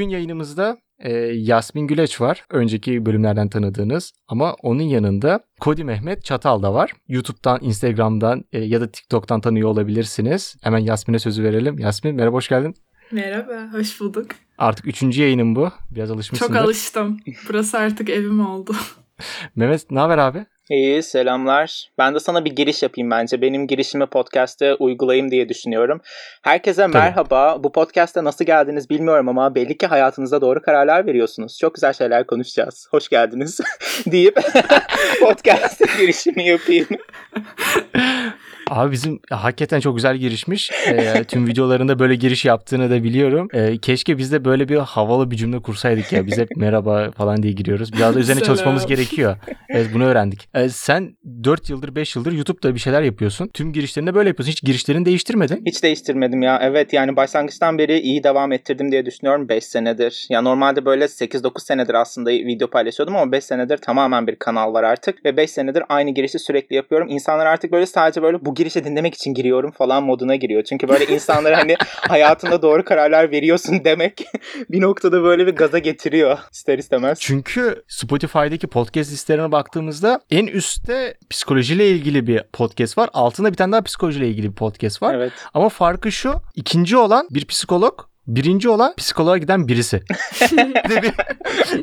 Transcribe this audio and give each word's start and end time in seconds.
Bugün 0.00 0.10
yayınımızda 0.10 0.78
e, 0.98 1.12
Yasmin 1.22 1.86
Güleç 1.86 2.20
var. 2.20 2.44
Önceki 2.50 3.06
bölümlerden 3.06 3.48
tanıdığınız. 3.48 4.12
Ama 4.28 4.54
onun 4.62 4.82
yanında 4.82 5.40
Kodi 5.60 5.84
Mehmet 5.84 6.24
Çatal 6.24 6.62
da 6.62 6.74
var. 6.74 6.92
YouTube'dan, 7.08 7.58
Instagram'dan 7.62 8.44
e, 8.52 8.60
ya 8.60 8.80
da 8.80 8.90
TikTok'tan 8.90 9.40
tanıyor 9.40 9.68
olabilirsiniz. 9.68 10.56
Hemen 10.62 10.78
Yasmin'e 10.78 11.18
sözü 11.18 11.44
verelim. 11.44 11.78
Yasmin 11.78 12.14
merhaba 12.16 12.36
hoş 12.36 12.48
geldin. 12.48 12.74
Merhaba, 13.10 13.72
hoş 13.72 14.00
bulduk. 14.00 14.26
Artık 14.58 14.86
üçüncü 14.86 15.22
yayınım 15.22 15.56
bu. 15.56 15.70
Biraz 15.90 16.10
alışmışsındır. 16.10 16.54
Çok 16.54 16.64
alıştım. 16.64 17.20
Burası 17.48 17.78
artık 17.78 18.10
evim 18.10 18.46
oldu. 18.46 18.76
Mehmet 19.56 19.90
ne 19.90 19.98
haber 19.98 20.18
abi? 20.18 20.46
İyi 20.70 21.02
selamlar. 21.02 21.90
Ben 21.98 22.14
de 22.14 22.20
sana 22.20 22.44
bir 22.44 22.50
giriş 22.50 22.82
yapayım 22.82 23.10
bence. 23.10 23.42
Benim 23.42 23.66
girişimi 23.66 24.06
podcast'te 24.06 24.74
uygulayayım 24.74 25.30
diye 25.30 25.48
düşünüyorum. 25.48 26.00
Herkese 26.42 26.82
Tabii. 26.82 26.92
merhaba. 26.92 27.64
Bu 27.64 27.72
podcast'te 27.72 28.24
nasıl 28.24 28.44
geldiniz 28.44 28.90
bilmiyorum 28.90 29.28
ama 29.28 29.54
belli 29.54 29.78
ki 29.78 29.86
hayatınızda 29.86 30.40
doğru 30.40 30.62
kararlar 30.62 31.06
veriyorsunuz. 31.06 31.58
Çok 31.58 31.74
güzel 31.74 31.92
şeyler 31.92 32.26
konuşacağız. 32.26 32.88
Hoş 32.90 33.08
geldiniz 33.08 33.60
deyip 34.06 34.34
podcast'te 35.20 35.84
girişimi 35.98 36.46
yapayım. 36.46 36.88
Abi 38.70 38.92
bizim 38.92 39.20
hakikaten 39.30 39.80
çok 39.80 39.96
güzel 39.96 40.16
girişmiş. 40.16 40.70
E, 40.86 41.24
tüm 41.24 41.46
videolarında 41.46 41.98
böyle 41.98 42.14
giriş 42.14 42.44
yaptığını 42.44 42.90
da 42.90 43.02
biliyorum. 43.02 43.48
E, 43.52 43.78
keşke 43.78 44.18
biz 44.18 44.32
de 44.32 44.44
böyle 44.44 44.68
bir 44.68 44.76
havalı 44.76 45.30
bir 45.30 45.36
cümle 45.36 45.62
kursaydık 45.62 46.12
ya. 46.12 46.26
Biz 46.26 46.38
hep 46.38 46.56
merhaba 46.56 47.10
falan 47.10 47.42
diye 47.42 47.52
giriyoruz. 47.52 47.92
Biraz 47.92 48.14
da 48.14 48.18
üzerine 48.18 48.42
çalışmamız 48.42 48.86
gerekiyor. 48.86 49.36
Evet 49.68 49.86
bunu 49.94 50.04
öğrendik. 50.04 50.48
E, 50.54 50.68
sen 50.68 51.16
4 51.44 51.70
yıldır 51.70 51.94
5 51.94 52.16
yıldır 52.16 52.32
YouTube'da 52.32 52.74
bir 52.74 52.80
şeyler 52.80 53.02
yapıyorsun. 53.02 53.48
Tüm 53.54 53.72
girişlerinde 53.72 54.14
böyle 54.14 54.28
yapıyorsun. 54.28 54.52
Hiç 54.52 54.62
girişlerini 54.62 55.04
değiştirmedin. 55.04 55.62
Hiç 55.66 55.82
değiştirmedim 55.82 56.42
ya. 56.42 56.58
Evet 56.62 56.92
yani 56.92 57.16
başlangıçtan 57.16 57.78
beri 57.78 57.98
iyi 58.00 58.24
devam 58.24 58.52
ettirdim 58.52 58.92
diye 58.92 59.06
düşünüyorum 59.06 59.48
5 59.48 59.64
senedir. 59.64 60.26
Ya 60.30 60.42
normalde 60.42 60.84
böyle 60.84 61.04
8-9 61.04 61.64
senedir 61.64 61.94
aslında 61.94 62.30
video 62.30 62.70
paylaşıyordum 62.70 63.16
ama 63.16 63.32
5 63.32 63.44
senedir 63.44 63.76
tamamen 63.78 64.26
bir 64.26 64.36
kanal 64.36 64.74
var 64.74 64.84
artık. 64.84 65.24
Ve 65.24 65.36
5 65.36 65.50
senedir 65.50 65.82
aynı 65.88 66.10
girişi 66.10 66.38
sürekli 66.38 66.76
yapıyorum. 66.76 67.08
İnsanlar 67.10 67.46
artık 67.46 67.72
böyle 67.72 67.86
sadece 67.86 68.22
böyle 68.22 68.44
bu 68.44 68.54
girişi 68.60 68.84
dinlemek 68.84 69.14
için 69.14 69.34
giriyorum 69.34 69.70
falan 69.70 70.02
moduna 70.02 70.36
giriyor. 70.36 70.62
Çünkü 70.62 70.88
böyle 70.88 71.06
insanlara 71.06 71.58
hani 71.58 71.76
hayatında 71.96 72.62
doğru 72.62 72.84
kararlar 72.84 73.30
veriyorsun 73.30 73.84
demek 73.84 74.24
bir 74.70 74.80
noktada 74.80 75.22
böyle 75.22 75.46
bir 75.46 75.56
gaza 75.56 75.78
getiriyor 75.78 76.38
ister 76.52 76.78
istemez. 76.78 77.18
Çünkü 77.20 77.82
Spotify'daki 77.88 78.66
podcast 78.66 79.12
listelerine 79.12 79.52
baktığımızda 79.52 80.20
en 80.30 80.46
üstte 80.46 81.14
psikolojiyle 81.30 81.90
ilgili 81.90 82.26
bir 82.26 82.42
podcast 82.52 82.98
var. 82.98 83.10
Altında 83.12 83.50
bir 83.52 83.56
tane 83.56 83.72
daha 83.72 83.82
psikolojiyle 83.82 84.28
ilgili 84.28 84.48
bir 84.48 84.56
podcast 84.56 85.02
var. 85.02 85.14
Evet. 85.14 85.32
Ama 85.54 85.68
farkı 85.68 86.12
şu. 86.12 86.34
ikinci 86.54 86.96
olan 86.96 87.28
bir 87.30 87.44
psikolog 87.44 88.09
Birinci 88.36 88.68
olan 88.68 88.94
psikoloğa 88.96 89.38
giden 89.38 89.68
birisi. 89.68 90.00
bir, 90.88 91.12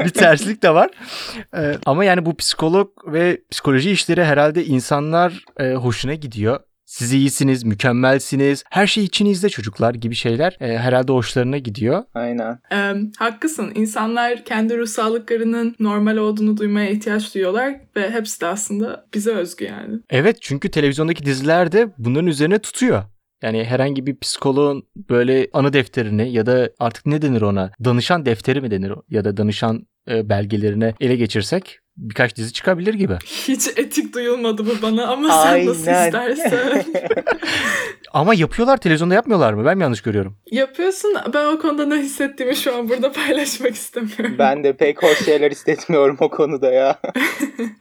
bir 0.06 0.10
terslik 0.10 0.64
de 0.64 0.74
var. 0.74 0.90
Ee, 1.56 1.76
ama 1.86 2.06
yani 2.06 2.26
bu 2.26 2.38
psikolog 2.38 2.90
ve 3.08 3.42
psikoloji 3.52 3.92
işleri 3.92 4.24
herhalde 4.24 4.66
insanlar 4.66 5.44
e, 5.60 5.74
hoşuna 5.74 6.14
gidiyor. 6.14 6.60
Siz 6.86 7.14
iyisiniz, 7.14 7.64
mükemmelsiniz, 7.64 8.64
her 8.70 8.88
şey 8.88 9.04
içinizde 9.04 9.50
çocuklar 9.50 9.94
gibi 9.94 10.16
şeyler 10.16 10.58
e, 10.60 10.78
herhalde 10.78 11.12
hoşlarına 11.12 11.58
gidiyor. 11.58 12.04
Aynen. 12.14 12.60
Ee, 12.72 12.94
haklısın. 13.18 13.72
İnsanlar 13.76 14.46
kendi 14.46 14.78
ruh 14.78 14.88
sağlıklarının 14.88 15.76
normal 15.80 16.18
olduğunu 16.18 16.58
duymaya 16.58 16.90
ihtiyaç 16.90 17.36
duyuyorlar 17.36 17.76
ve 17.96 18.12
hepsi 18.12 18.42
de 18.42 18.46
aslında 18.46 19.06
bize 19.14 19.32
özgü 19.32 19.66
yani. 19.66 20.00
Evet 20.10 20.38
çünkü 20.42 20.72
televizyondaki 20.72 21.26
diziler 21.26 21.72
de 21.72 21.90
bunların 21.98 22.28
üzerine 22.28 22.60
tutuyor. 22.60 23.04
Yani 23.42 23.64
herhangi 23.64 24.06
bir 24.06 24.20
psikoloğun 24.20 24.84
böyle 24.96 25.48
anı 25.54 25.74
defterini 25.74 26.32
ya 26.32 26.46
da 26.46 26.70
artık 26.80 27.06
ne 27.06 27.22
denir 27.22 27.42
ona? 27.42 27.72
Danışan 27.86 28.26
defteri 28.26 28.62
mi 28.62 28.72
denir 28.72 28.94
ya 29.10 29.26
da 29.26 29.38
danışan 29.38 29.88
e, 30.10 30.30
belgelerine 30.30 30.94
ele 31.00 31.16
geçirsek 31.16 31.80
birkaç 31.98 32.36
dizi 32.36 32.54
çıkabilir 32.54 32.94
gibi. 32.94 33.18
Hiç 33.26 33.68
etik 33.68 34.14
duyulmadı 34.14 34.66
bu 34.66 34.82
bana 34.82 35.08
ama 35.08 35.30
sen 35.30 35.54
Aynen. 35.54 35.68
nasıl 35.68 35.80
istersen. 35.80 36.86
ama 38.14 38.34
yapıyorlar 38.34 38.78
televizyonda 38.78 39.14
yapmıyorlar 39.14 39.54
mı? 39.54 39.66
Ben 39.66 39.78
mi 39.78 39.84
yanlış 39.84 40.02
görüyorum? 40.02 40.38
Yapıyorsun. 40.52 41.16
Ben 41.34 41.46
o 41.46 41.60
konuda 41.60 41.86
ne 41.86 41.96
hissettiğimi 41.96 42.56
şu 42.56 42.76
an 42.76 42.90
burada 42.90 43.12
paylaşmak 43.12 43.76
istemiyorum. 43.76 44.36
Ben 44.40 44.64
de 44.64 44.74
pek 44.74 45.04
hoş 45.04 45.26
şeyler 45.26 45.52
hissetmiyorum 45.52 46.18
o 46.20 46.30
konuda 46.30 46.72
ya. 46.72 47.00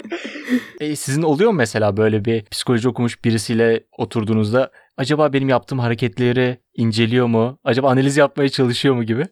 e, 0.81 0.97
sizin 0.97 1.23
oluyor 1.23 1.51
mu 1.51 1.57
mesela 1.57 1.97
böyle 1.97 2.25
bir 2.25 2.45
psikoloji 2.45 2.89
okumuş 2.89 3.25
birisiyle 3.25 3.85
oturduğunuzda 3.99 4.71
acaba 4.97 5.33
benim 5.33 5.49
yaptığım 5.49 5.79
hareketleri 5.79 6.59
inceliyor 6.75 7.27
mu? 7.27 7.59
Acaba 7.65 7.91
analiz 7.91 8.17
yapmaya 8.17 8.49
çalışıyor 8.49 8.95
mu 8.95 9.05
gibi? 9.05 9.25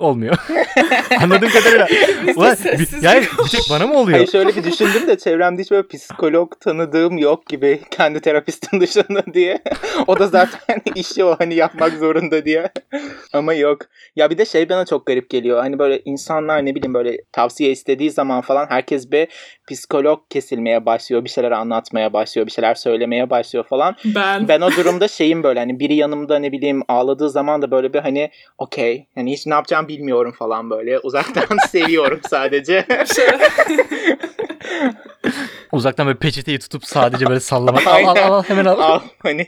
Olmuyor. 0.00 0.36
Anladığım 1.22 1.48
kadarıyla. 1.48 1.88
Ulan, 2.36 2.56
bir, 2.64 3.02
yani 3.02 3.20
bir 3.44 3.48
tek 3.48 3.60
bana 3.70 3.86
mı 3.86 3.94
oluyor? 3.94 4.18
Hayır 4.18 4.30
şöyle 4.30 4.56
bir 4.56 4.64
düşündüm 4.64 5.08
de 5.08 5.18
çevremde 5.18 5.62
hiç 5.62 5.70
böyle 5.70 5.88
psikolog 5.88 6.60
tanıdığım 6.60 7.18
yok 7.18 7.46
gibi 7.46 7.80
kendi 7.90 8.20
terapistin 8.20 8.80
dışında 8.80 9.22
diye. 9.34 9.58
o 10.06 10.18
da 10.18 10.26
zaten 10.26 10.82
işi 10.94 11.24
o 11.24 11.36
hani 11.38 11.54
yapmak 11.54 11.92
zorunda 11.92 12.44
diye. 12.44 12.70
Ama 13.32 13.54
yok. 13.54 13.78
Ya 14.16 14.30
bir 14.30 14.38
de 14.38 14.44
şey 14.44 14.68
bana 14.68 14.84
çok 14.84 15.06
garip 15.06 15.30
geliyor. 15.30 15.60
Hani 15.60 15.78
böyle 15.78 16.02
insanlar 16.04 16.66
ne 16.66 16.74
bileyim 16.74 16.94
böyle 16.94 17.16
tavsiye 17.32 17.70
istediği 17.70 18.10
zaman 18.10 18.40
falan 18.40 18.66
herkes 18.68 19.12
bir 19.12 19.28
psikolog 19.70 20.20
kesilmeye 20.30 20.86
başlıyor. 20.86 21.24
Bir 21.24 21.30
şeyler 21.30 21.50
anlatmaya 21.50 22.12
başlıyor. 22.12 22.46
Bir 22.46 22.52
şeyler 22.52 22.74
söylemeye 22.74 23.30
başlıyor 23.30 23.64
falan. 23.64 23.96
Ben. 24.04 24.48
Ben 24.48 24.60
o 24.60 24.70
durumda 24.70 25.08
şeyim 25.08 25.42
böyle 25.42 25.60
hani 25.60 25.80
biri 25.80 25.94
yanımda 25.94 26.38
ne 26.38 26.52
bileyim 26.52 26.82
ağladığı 26.88 27.30
zaman 27.30 27.62
da 27.62 27.70
böyle 27.70 27.92
bir 27.92 27.98
hani 27.98 28.30
okey. 28.58 29.06
Hani 29.14 29.32
hiç 29.32 29.46
ne 29.46 29.54
yapacağım 29.54 29.88
bilmiyorum 29.92 30.34
falan 30.38 30.70
böyle. 30.70 30.98
Uzaktan 30.98 31.56
seviyorum 31.70 32.20
sadece. 32.30 32.86
Uzaktan 35.72 36.06
böyle 36.06 36.18
peçeteyi 36.18 36.58
tutup 36.58 36.84
sadece 36.84 37.26
böyle 37.26 37.40
sallamak. 37.40 37.86
al, 37.86 38.04
al 38.06 38.16
al 38.16 38.42
hemen 38.42 38.64
al. 38.64 38.78
al. 38.80 39.00
Hani 39.18 39.46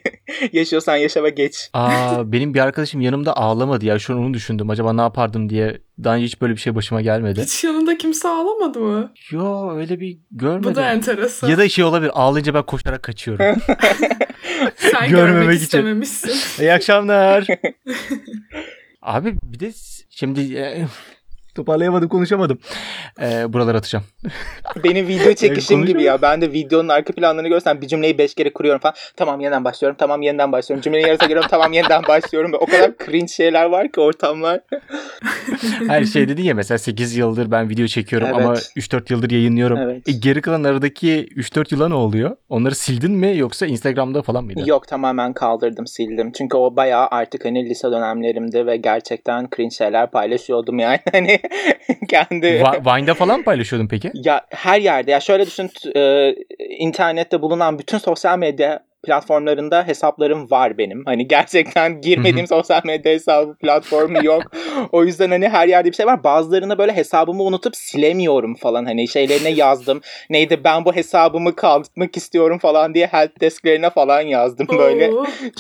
yaşıyorsan 0.52 0.96
yaşa 0.96 1.24
ve 1.24 1.30
geç. 1.30 1.70
Aa, 1.72 2.32
benim 2.32 2.54
bir 2.54 2.60
arkadaşım 2.60 3.00
yanımda 3.00 3.36
ağlamadı 3.36 3.84
ya. 3.86 3.98
Şu 3.98 4.12
an 4.12 4.18
onu 4.18 4.34
düşündüm. 4.34 4.70
Acaba 4.70 4.92
ne 4.92 5.00
yapardım 5.00 5.48
diye. 5.50 5.78
Daha 6.04 6.14
önce 6.14 6.26
hiç 6.26 6.40
böyle 6.40 6.52
bir 6.52 6.60
şey 6.60 6.74
başıma 6.74 7.00
gelmedi. 7.00 7.42
Hiç 7.42 7.64
yanında 7.64 7.98
kimse 7.98 8.28
ağlamadı 8.28 8.80
mı? 8.80 9.12
Yo 9.30 9.76
öyle 9.76 10.00
bir 10.00 10.18
görmedim. 10.30 10.70
Bu 10.70 10.74
da 10.74 10.90
enteresan. 10.92 11.48
Ya 11.48 11.58
da 11.58 11.68
şey 11.68 11.84
olabilir. 11.84 12.10
Ağlayınca 12.14 12.54
ben 12.54 12.62
koşarak 12.62 13.02
kaçıyorum. 13.02 13.46
Sen 14.76 15.08
görmemek 15.10 15.54
için. 15.56 15.64
istememişsin. 15.64 16.62
İyi 16.62 16.72
akşamlar. 16.72 17.46
Abi 19.02 19.36
bir 19.42 19.60
de 19.60 19.72
şimdi 20.10 20.54
e, 20.58 20.86
toparlayamadım 21.54 22.08
konuşamadım. 22.08 22.58
Ee, 23.20 23.52
buraları 23.52 23.78
atacağım. 23.78 24.04
Benim 24.84 25.08
video 25.08 25.32
çekişim 25.34 25.84
gibi 25.84 26.02
ya. 26.02 26.22
Ben 26.22 26.40
de 26.40 26.52
videonun 26.52 26.88
arka 26.88 27.12
planlarını 27.12 27.48
görsem 27.48 27.80
bir 27.80 27.88
cümleyi 27.88 28.18
beş 28.18 28.34
kere 28.34 28.52
kuruyorum 28.52 28.80
falan. 28.80 28.94
Tamam 29.16 29.40
yeniden 29.40 29.64
başlıyorum. 29.64 29.96
Tamam 30.00 30.22
yeniden 30.22 30.52
başlıyorum. 30.52 30.82
Cümlenin 30.82 31.06
yarısına 31.06 31.28
geliyorum. 31.28 31.48
Tamam 31.50 31.72
yeniden 31.72 32.02
başlıyorum. 32.08 32.52
O 32.60 32.66
kadar 32.66 32.92
cringe 33.06 33.26
şeyler 33.26 33.64
var 33.64 33.92
ki 33.92 34.00
ortamlar. 34.00 34.60
Her 35.88 36.04
şey 36.04 36.28
dedi 36.28 36.42
ya 36.42 36.54
mesela 36.54 36.78
8 36.78 37.16
yıldır 37.16 37.50
ben 37.50 37.70
video 37.70 37.86
çekiyorum 37.86 38.28
evet. 38.28 38.38
ama 38.38 38.54
3-4 38.54 39.12
yıldır 39.12 39.30
yayınlıyorum. 39.30 39.78
Evet. 39.78 40.08
E, 40.08 40.12
geri 40.12 40.40
kalan 40.40 40.64
aradaki 40.64 41.28
3-4 41.36 41.74
yıla 41.74 41.88
ne 41.88 41.94
oluyor? 41.94 42.36
Onları 42.48 42.74
sildin 42.74 43.12
mi 43.12 43.36
yoksa 43.36 43.66
Instagram'da 43.66 44.22
falan 44.22 44.44
mıydı? 44.44 44.62
Yok 44.66 44.88
tamamen 44.88 45.32
kaldırdım 45.32 45.86
sildim. 45.86 46.32
Çünkü 46.32 46.56
o 46.56 46.76
bayağı 46.76 47.06
artık 47.10 47.44
hani 47.44 47.68
lise 47.68 47.90
dönemlerimde 47.90 48.66
ve 48.66 48.76
gerçekten 48.76 49.48
cringe 49.56 49.74
şeyler 49.74 50.10
paylaşıyordum 50.10 50.78
yani. 50.78 50.98
Hani 51.12 51.40
kendi... 52.08 52.46
Vine'da 52.86 53.14
falan 53.14 53.42
paylaşıyordun 53.42 53.88
peki? 53.88 54.10
Ya 54.14 54.46
her 54.50 54.80
yerde. 54.80 55.10
Ya 55.10 55.20
şöyle 55.20 55.46
düşün 55.46 55.70
e, 55.96 56.34
internette 56.78 57.42
bulunan 57.42 57.78
bütün 57.78 57.98
sosyal 57.98 58.38
medya 58.38 58.80
platformlarında 59.02 59.86
hesaplarım 59.86 60.50
var 60.50 60.78
benim. 60.78 61.02
Hani 61.04 61.28
gerçekten 61.28 62.00
girmediğim 62.00 62.46
sosyal 62.46 62.80
medya 62.84 63.12
hesabı 63.12 63.54
platformu 63.54 64.24
yok. 64.24 64.42
o 64.92 65.04
yüzden 65.04 65.30
hani 65.30 65.48
her 65.48 65.68
yerde 65.68 65.90
bir 65.90 65.96
şey 65.96 66.06
var. 66.06 66.24
Bazılarını 66.24 66.78
böyle 66.78 66.96
hesabımı 66.96 67.42
unutup 67.42 67.76
silemiyorum 67.76 68.54
falan. 68.54 68.84
Hani 68.84 69.08
şeylerine 69.08 69.48
yazdım. 69.62 70.00
Neydi 70.30 70.64
ben 70.64 70.84
bu 70.84 70.94
hesabımı 70.94 71.56
kaldırmak 71.56 72.16
istiyorum 72.16 72.58
falan 72.58 72.94
diye 72.94 73.06
help 73.06 73.40
desklerine 73.40 73.90
falan 73.90 74.20
yazdım 74.20 74.66
böyle. 74.78 75.10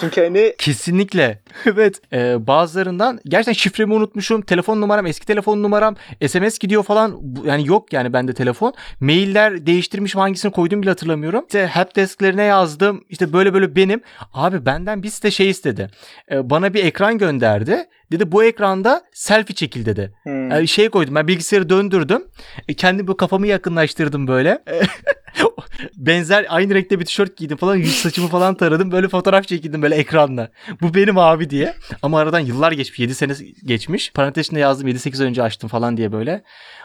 Çünkü 0.00 0.20
hani... 0.24 0.54
Kesinlikle. 0.58 1.38
evet. 1.66 2.00
Ee, 2.12 2.46
bazılarından 2.46 3.20
gerçekten 3.24 3.52
şifremi 3.52 3.94
unutmuşum. 3.94 4.42
Telefon 4.42 4.80
numaram 4.80 5.06
eski 5.06 5.26
telefon 5.26 5.62
numaram. 5.62 5.96
SMS 6.26 6.58
gidiyor 6.58 6.82
falan. 6.82 7.20
Yani 7.44 7.68
yok 7.68 7.92
yani 7.92 8.12
bende 8.12 8.34
telefon. 8.34 8.74
Mailler 9.00 9.66
değiştirmişim 9.66 10.20
hangisini 10.20 10.52
koydum 10.52 10.82
bile 10.82 10.90
hatırlamıyorum. 10.90 11.44
İşte 11.46 11.66
help 11.66 11.96
desklerine 11.96 12.42
yazdım. 12.42 13.04
İşte 13.08 13.31
böyle 13.32 13.54
böyle 13.54 13.76
benim. 13.76 14.00
Abi 14.32 14.66
benden 14.66 15.02
bir 15.02 15.08
site 15.08 15.30
şey 15.30 15.50
istedi. 15.50 15.90
Ee, 16.30 16.50
bana 16.50 16.74
bir 16.74 16.84
ekran 16.84 17.18
gönderdi. 17.18 17.86
Dedi 18.12 18.32
bu 18.32 18.44
ekranda 18.44 19.02
selfie 19.12 19.54
çekil 19.54 19.86
dedi. 19.86 20.12
Hmm. 20.22 20.50
Yani 20.50 20.68
şey 20.68 20.88
koydum 20.88 21.14
ben 21.14 21.28
bilgisayarı 21.28 21.68
döndürdüm. 21.68 22.24
E, 22.68 22.74
kendi 22.74 23.06
bu 23.06 23.16
kafamı 23.16 23.46
yakınlaştırdım 23.46 24.26
böyle. 24.28 24.62
benzer 25.96 26.46
aynı 26.48 26.74
renkte 26.74 27.00
bir 27.00 27.04
tişört 27.04 27.36
giydim 27.36 27.56
falan 27.56 27.76
yüz 27.76 27.94
saçımı 27.94 28.28
falan 28.28 28.54
taradım 28.54 28.92
böyle 28.92 29.08
fotoğraf 29.08 29.48
çekildim 29.48 29.82
böyle 29.82 29.94
ekranla. 29.94 30.50
Bu 30.82 30.94
benim 30.94 31.18
abi 31.18 31.50
diye. 31.50 31.74
Ama 32.02 32.18
aradan 32.18 32.40
yıllar 32.40 32.72
geçmiş 32.72 32.98
7 32.98 33.14
sene 33.14 33.32
geçmiş. 33.64 34.12
Parantez 34.12 34.46
içinde 34.46 34.60
yazdım 34.60 34.88
7-8 34.88 35.24
önce 35.24 35.42
açtım 35.42 35.68
falan 35.68 35.96
diye 35.96 36.12
böyle. 36.12 36.42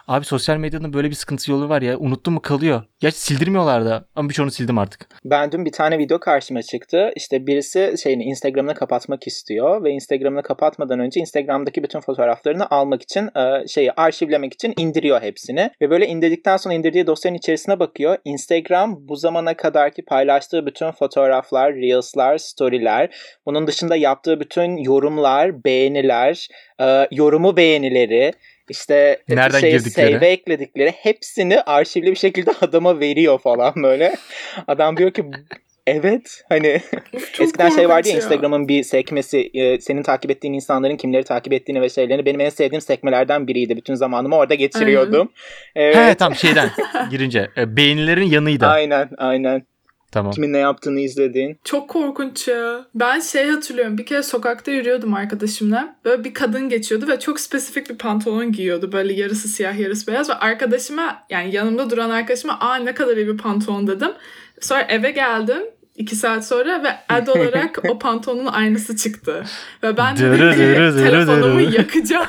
Abi 0.08 0.26
sosyal 0.26 0.58
medyanın 0.58 0.94
böyle 0.94 1.10
bir 1.10 1.16
sıkıntı 1.16 1.52
yolu 1.52 1.70
var 1.70 1.82
ya. 1.82 1.98
Unuttum 1.98 2.34
mu 2.34 2.42
kalıyor. 2.42 2.84
Gerçi 3.00 3.20
sildirmiyorlar 3.20 3.86
da 3.86 4.06
ama 4.16 4.30
birçoğunu 4.30 4.52
sildim 4.52 4.78
artık. 4.78 5.08
Ben 5.26 5.52
dün 5.52 5.66
bir 5.66 5.72
tane 5.72 5.98
video 5.98 6.20
karşıma 6.20 6.62
çıktı. 6.62 7.12
İşte 7.16 7.48
birisi 7.48 7.96
şeyini 8.04 8.24
Instagram'ını 8.24 8.74
kapatmak 8.74 9.28
istiyor 9.28 9.84
ve 9.84 9.92
Instagram'ını 9.92 10.44
kapatmadan 10.44 11.00
önce 11.00 11.20
Instagram'daki 11.20 11.84
bütün 11.84 12.00
fotoğraflarını 12.00 12.70
almak 12.70 13.02
için 13.02 13.30
e, 13.38 13.68
şeyi 13.68 13.92
arşivlemek 13.92 14.54
için 14.54 14.74
indiriyor 14.78 15.22
hepsini. 15.22 15.72
Ve 15.82 15.90
böyle 15.90 16.08
indirdikten 16.08 16.58
sonra 16.58 16.74
indirdiği 16.74 17.08
dosyanın 17.08 17.38
içerisine 17.38 17.80
bakıyor. 17.80 18.18
Instagram 18.26 18.87
bu 18.96 19.16
zamana 19.16 19.58
kadarki 19.58 20.06
paylaştığı 20.06 20.66
bütün 20.66 20.92
fotoğraflar, 20.92 21.76
reels'lar, 21.76 22.38
story'ler, 22.38 23.10
bunun 23.46 23.68
dışında 23.68 23.96
yaptığı 23.96 24.40
bütün 24.40 24.78
yorumlar, 24.78 25.64
beğeniler, 25.64 26.48
e, 26.82 27.08
yorumu 27.12 27.58
beğenileri, 27.58 28.34
işte 28.70 29.22
Nereden 29.30 29.60
şey, 29.60 29.72
girdikleri? 29.72 30.14
save'e 30.14 30.30
ekledikleri 30.30 30.92
hepsini 30.92 31.62
arşivli 31.62 32.12
bir 32.12 32.16
şekilde 32.16 32.52
adama 32.62 33.00
veriyor 33.00 33.40
falan 33.40 33.74
böyle. 33.84 34.16
Adam 34.68 34.98
diyor 34.98 35.12
ki 35.12 35.26
evet 35.88 36.44
hani 36.50 36.82
eskiden 37.40 37.70
şey 37.70 37.90
vardı 37.90 38.08
ya 38.08 38.14
korkunç 38.14 38.24
Instagram'ın 38.24 38.68
bir 38.68 38.84
sekmesi 38.84 39.52
e, 39.54 39.82
senin 39.82 40.04
takip 40.04 40.32
ettiğin 40.32 40.54
insanların 40.54 40.98
kimleri 40.98 41.24
takip 41.24 41.54
ettiğini 41.54 41.82
ve 41.82 41.90
şeylerini 41.90 42.26
benim 42.26 42.40
en 42.40 42.50
sevdiğim 42.50 42.82
sekmelerden 42.82 43.48
biriydi. 43.48 43.78
Bütün 43.78 43.96
zamanımı 43.96 44.36
orada 44.36 44.56
geçiriyordum. 44.56 45.32
Evet. 45.76 45.96
He 45.96 46.16
tam 46.16 46.36
şeyden 46.36 46.70
girince. 47.12 47.50
E, 47.58 47.78
beğenilerin 47.78 48.26
yanıydı. 48.26 48.66
Aynen 48.66 49.10
aynen. 49.18 49.64
Tamam. 50.12 50.32
Kimin 50.32 50.54
ne 50.54 50.58
yaptığını 50.58 51.00
izlediğin. 51.00 51.60
Çok 51.64 51.90
korkunç 51.90 52.48
ya. 52.48 52.86
Ben 52.96 53.20
şey 53.20 53.48
hatırlıyorum. 53.48 53.98
Bir 53.98 54.06
kere 54.06 54.24
sokakta 54.24 54.72
yürüyordum 54.72 55.14
arkadaşımla. 55.14 55.96
Böyle 56.06 56.24
bir 56.24 56.34
kadın 56.34 56.70
geçiyordu 56.70 57.08
ve 57.08 57.20
çok 57.20 57.40
spesifik 57.40 57.90
bir 57.90 57.98
pantolon 57.98 58.52
giyiyordu. 58.52 58.92
Böyle 58.92 59.14
yarısı 59.14 59.48
siyah 59.48 59.80
yarısı 59.80 60.08
beyaz. 60.08 60.30
Ve 60.30 60.34
arkadaşıma 60.34 61.24
yani 61.30 61.56
yanımda 61.56 61.90
duran 61.90 62.10
arkadaşıma 62.10 62.60
aa 62.60 62.76
ne 62.76 62.94
kadar 62.94 63.18
iyi 63.18 63.28
bir 63.28 63.38
pantolon 63.38 63.88
dedim. 63.88 64.12
Sonra 64.62 64.82
eve 64.82 65.12
geldim. 65.12 65.64
İki 65.98 66.16
saat 66.16 66.48
sonra 66.48 66.84
ve 66.84 67.14
ad 67.14 67.28
olarak 67.36 67.80
o 67.90 68.00
pantolonun 68.00 68.46
aynısı 68.46 68.96
çıktı. 68.96 69.44
Ve 69.84 69.98
ben 69.98 70.18
dedim 70.18 70.52
ki 70.52 70.58
dırı 70.58 70.96
telefonumu 70.96 71.62
yakacağım. 71.62 72.28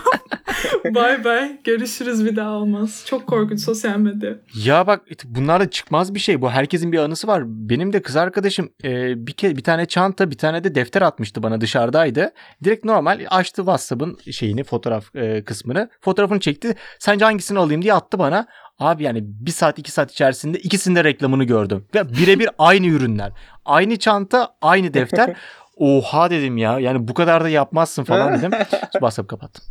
bay 0.94 1.24
bay. 1.24 1.60
Görüşürüz 1.64 2.24
bir 2.24 2.36
daha 2.36 2.50
olmaz. 2.50 3.04
Çok 3.06 3.26
korkunç 3.26 3.60
sosyal 3.60 3.96
medya. 3.96 4.34
Ya 4.64 4.86
bak 4.86 5.02
bunlar 5.24 5.60
da 5.60 5.70
çıkmaz 5.70 6.14
bir 6.14 6.20
şey. 6.20 6.40
Bu 6.40 6.50
herkesin 6.50 6.92
bir 6.92 6.98
anısı 6.98 7.26
var. 7.26 7.42
Benim 7.46 7.92
de 7.92 8.02
kız 8.02 8.16
arkadaşım 8.16 8.70
e, 8.84 9.26
bir 9.26 9.32
ke 9.32 9.56
bir 9.56 9.62
tane 9.62 9.86
çanta, 9.86 10.30
bir 10.30 10.38
tane 10.38 10.64
de 10.64 10.74
defter 10.74 11.02
atmıştı 11.02 11.42
bana 11.42 11.60
dışarıdaydı. 11.60 12.32
Direkt 12.64 12.84
normal 12.84 13.26
açtı 13.30 13.56
WhatsApp'ın 13.56 14.18
şeyini, 14.32 14.64
fotoğraf 14.64 15.16
e, 15.16 15.44
kısmını. 15.44 15.88
Fotoğrafını 16.00 16.40
çekti. 16.40 16.74
Sence 16.98 17.24
hangisini 17.24 17.58
alayım 17.58 17.82
diye 17.82 17.94
attı 17.94 18.18
bana. 18.18 18.46
Abi 18.78 19.02
yani 19.02 19.20
bir 19.24 19.50
saat 19.50 19.78
iki 19.78 19.90
saat 19.92 20.12
içerisinde 20.12 20.58
ikisinde 20.58 21.04
reklamını 21.04 21.44
gördüm. 21.44 21.86
Ve 21.94 22.08
birebir 22.08 22.48
aynı 22.58 22.86
ürünler. 22.86 23.32
Aynı 23.64 23.98
çanta, 23.98 24.54
aynı 24.62 24.94
defter. 24.94 25.36
Oha 25.76 26.30
dedim 26.30 26.56
ya. 26.56 26.78
Yani 26.78 27.08
bu 27.08 27.14
kadar 27.14 27.44
da 27.44 27.48
yapmazsın 27.48 28.04
falan 28.04 28.34
dedim. 28.38 28.50
WhatsApp 28.92 29.28
kapattım. 29.28 29.64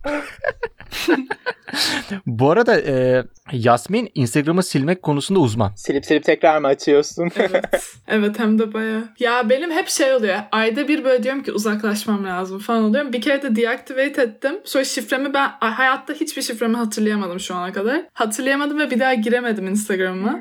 Bu 2.25 2.51
arada 2.51 2.81
e, 2.81 3.23
Yasmin 3.51 4.11
Instagram'ı 4.15 4.63
silmek 4.63 5.01
konusunda 5.01 5.39
uzman. 5.39 5.71
Silip 5.75 6.05
silip 6.05 6.23
tekrar 6.23 6.59
mı 6.61 6.67
açıyorsun? 6.67 7.29
Evet. 7.35 7.65
evet 8.07 8.39
hem 8.39 8.59
de 8.59 8.73
baya. 8.73 9.03
Ya 9.19 9.49
benim 9.49 9.71
hep 9.71 9.87
şey 9.87 10.13
oluyor. 10.13 10.39
Ayda 10.51 10.87
bir 10.87 11.03
böyle 11.03 11.23
diyorum 11.23 11.43
ki 11.43 11.51
uzaklaşmam 11.51 12.25
lazım 12.25 12.59
falan 12.59 12.83
oluyorum. 12.83 13.13
Bir 13.13 13.21
kere 13.21 13.41
de 13.41 13.55
deactivate 13.55 14.21
ettim. 14.21 14.59
Sonra 14.63 14.83
şifremi 14.83 15.33
ben 15.33 15.51
ay, 15.61 15.71
hayatta 15.71 16.13
hiçbir 16.13 16.41
şifremi 16.41 16.77
hatırlayamadım 16.77 17.39
şu 17.39 17.55
ana 17.55 17.73
kadar. 17.73 18.01
Hatırlayamadım 18.13 18.79
ve 18.79 18.91
bir 18.91 18.99
daha 18.99 19.13
giremedim 19.13 19.67
Instagram'ıma. 19.67 20.39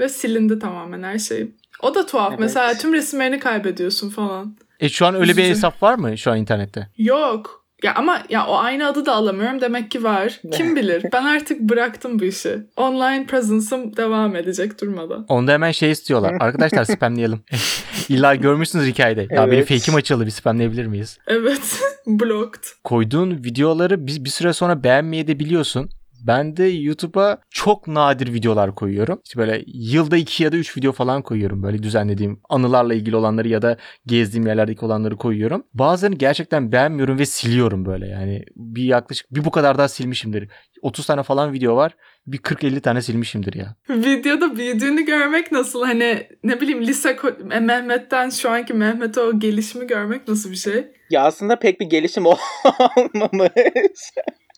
Ve 0.00 0.08
silindi 0.08 0.58
tamamen 0.58 1.02
her 1.02 1.18
şey. 1.18 1.50
O 1.82 1.94
da 1.94 2.06
tuhaf. 2.06 2.30
Evet. 2.30 2.40
Mesela 2.40 2.74
tüm 2.74 2.92
resimlerini 2.92 3.38
kaybediyorsun 3.38 4.10
falan. 4.10 4.56
E 4.80 4.88
şu 4.88 5.06
an 5.06 5.14
öyle 5.14 5.36
bir 5.36 5.44
hesap 5.44 5.82
var 5.82 5.94
mı 5.94 6.18
şu 6.18 6.30
an 6.30 6.38
internette? 6.38 6.88
Yok. 6.98 7.67
Ya 7.82 7.94
ama 7.94 8.22
ya 8.28 8.46
o 8.46 8.56
aynı 8.56 8.86
adı 8.88 9.06
da 9.06 9.14
alamıyorum. 9.14 9.60
Demek 9.60 9.90
ki 9.90 10.04
var. 10.04 10.40
Kim 10.52 10.76
bilir? 10.76 11.04
Ben 11.12 11.24
artık 11.24 11.60
bıraktım 11.60 12.18
bu 12.18 12.24
işi. 12.24 12.58
Online 12.76 13.26
presence'ım 13.26 13.96
devam 13.96 14.36
edecek 14.36 14.80
durmadan. 14.80 15.24
Onda 15.28 15.52
hemen 15.52 15.70
şey 15.70 15.90
istiyorlar. 15.90 16.36
Arkadaşlar 16.40 16.84
spamlayalım. 16.84 17.40
İlla 18.08 18.34
görmüşsünüz 18.34 18.86
hikayede. 18.86 19.20
Ya 19.30 19.46
benim 19.46 19.52
Evet. 19.52 19.68
fake'im 19.68 19.94
açıldı 19.96 20.26
bir 20.26 20.30
spamlayabilir 20.30 20.86
miyiz? 20.86 21.18
Evet. 21.26 21.80
Blocked. 22.06 22.62
Koyduğun 22.84 23.30
videoları 23.30 24.06
bir, 24.06 24.24
bir 24.24 24.30
süre 24.30 24.52
sonra 24.52 24.84
beğenmeye 24.84 25.26
de 25.26 25.38
biliyorsun. 25.38 25.90
Ben 26.26 26.56
de 26.56 26.64
YouTube'a 26.64 27.38
çok 27.50 27.86
nadir 27.86 28.32
videolar 28.32 28.74
koyuyorum. 28.74 29.20
İşte 29.24 29.38
böyle 29.38 29.64
yılda 29.66 30.16
iki 30.16 30.44
ya 30.44 30.52
da 30.52 30.56
üç 30.56 30.76
video 30.76 30.92
falan 30.92 31.22
koyuyorum. 31.22 31.62
Böyle 31.62 31.82
düzenlediğim 31.82 32.40
anılarla 32.48 32.94
ilgili 32.94 33.16
olanları 33.16 33.48
ya 33.48 33.62
da 33.62 33.76
gezdiğim 34.06 34.46
yerlerdeki 34.46 34.84
olanları 34.84 35.16
koyuyorum. 35.16 35.64
Bazılarını 35.74 36.16
gerçekten 36.16 36.72
beğenmiyorum 36.72 37.18
ve 37.18 37.26
siliyorum 37.26 37.86
böyle. 37.86 38.06
Yani 38.06 38.44
bir 38.56 38.84
yaklaşık 38.84 39.26
bir 39.30 39.44
bu 39.44 39.50
kadar 39.50 39.78
daha 39.78 39.88
silmişimdir. 39.88 40.48
30 40.82 41.06
tane 41.06 41.22
falan 41.22 41.52
video 41.52 41.76
var. 41.76 41.96
Bir 42.26 42.38
40-50 42.38 42.80
tane 42.80 43.02
silmişimdir 43.02 43.54
ya. 43.54 43.76
Videoda 43.90 44.56
büyüdüğünü 44.56 45.04
görmek 45.04 45.52
nasıl? 45.52 45.84
Hani 45.84 46.26
ne 46.44 46.60
bileyim 46.60 46.86
lise 46.86 47.16
Mehmet'ten 47.60 48.30
şu 48.30 48.50
anki 48.50 48.74
Mehmet'e 48.74 49.20
o 49.20 49.38
gelişimi 49.38 49.86
görmek 49.86 50.28
nasıl 50.28 50.50
bir 50.50 50.56
şey? 50.56 50.86
Ya 51.10 51.22
aslında 51.22 51.58
pek 51.58 51.80
bir 51.80 51.86
gelişim 51.86 52.26
olmamış. 52.26 53.52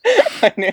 hani 0.41 0.71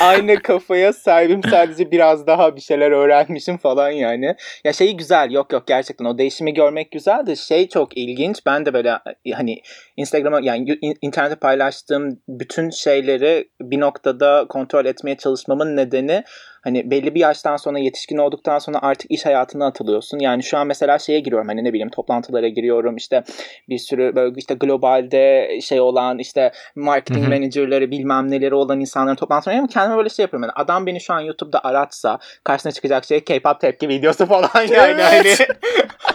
aynı 0.00 0.42
kafaya 0.42 0.92
sahibim 0.92 1.40
sadece 1.50 1.90
biraz 1.90 2.26
daha 2.26 2.56
bir 2.56 2.60
şeyler 2.60 2.90
öğrenmişim 2.90 3.56
falan 3.58 3.90
yani. 3.90 4.36
Ya 4.64 4.72
şeyi 4.72 4.96
güzel 4.96 5.30
yok 5.30 5.52
yok 5.52 5.66
gerçekten 5.66 6.04
o 6.04 6.18
değişimi 6.18 6.54
görmek 6.54 6.90
güzel 6.90 7.26
de 7.26 7.36
şey 7.36 7.68
çok 7.68 7.96
ilginç. 7.96 8.46
Ben 8.46 8.66
de 8.66 8.74
böyle 8.74 8.98
hani 9.34 9.60
Instagram'a 9.96 10.40
yani 10.42 10.78
in- 10.82 10.98
internete 11.02 11.34
paylaştığım 11.34 12.20
bütün 12.28 12.70
şeyleri 12.70 13.48
bir 13.60 13.80
noktada 13.80 14.46
kontrol 14.48 14.84
etmeye 14.84 15.16
çalışmamın 15.16 15.76
nedeni 15.76 16.24
hani 16.66 16.90
belli 16.90 17.14
bir 17.14 17.20
yaştan 17.20 17.56
sonra 17.56 17.78
yetişkin 17.78 18.16
olduktan 18.16 18.58
sonra 18.58 18.78
artık 18.82 19.10
iş 19.10 19.26
hayatına 19.26 19.66
atılıyorsun. 19.66 20.18
Yani 20.18 20.42
şu 20.42 20.58
an 20.58 20.66
mesela 20.66 20.98
şeye 20.98 21.20
giriyorum 21.20 21.48
hani 21.48 21.64
ne 21.64 21.72
bileyim 21.72 21.88
toplantılara 21.88 22.48
giriyorum 22.48 22.96
işte 22.96 23.22
bir 23.68 23.78
sürü 23.78 24.16
böyle 24.16 24.34
işte 24.36 24.54
globalde 24.54 25.58
şey 25.62 25.80
olan 25.80 26.18
işte 26.18 26.52
marketing 26.74 27.26
Hı 27.26 27.26
hı. 27.26 27.34
managerleri 27.34 27.90
bilmem 27.90 28.30
neleri 28.30 28.54
olan 28.54 28.80
insanların 28.80 29.16
toplantılarına 29.16 29.60
ama 29.60 29.68
kendime 29.68 29.96
böyle 29.96 30.08
şey 30.08 30.22
yapıyorum. 30.22 30.42
Yani 30.42 30.52
adam 30.66 30.86
beni 30.86 31.00
şu 31.00 31.14
an 31.14 31.20
YouTube'da 31.20 31.64
aratsa 31.64 32.18
karşısına 32.44 32.72
çıkacak 32.72 33.04
şey 33.04 33.20
K-pop 33.20 33.60
tepki 33.60 33.88
videosu 33.88 34.26
falan 34.26 34.50
yani. 34.70 35.02
Evet. 35.12 35.40
Hani. 35.40 35.48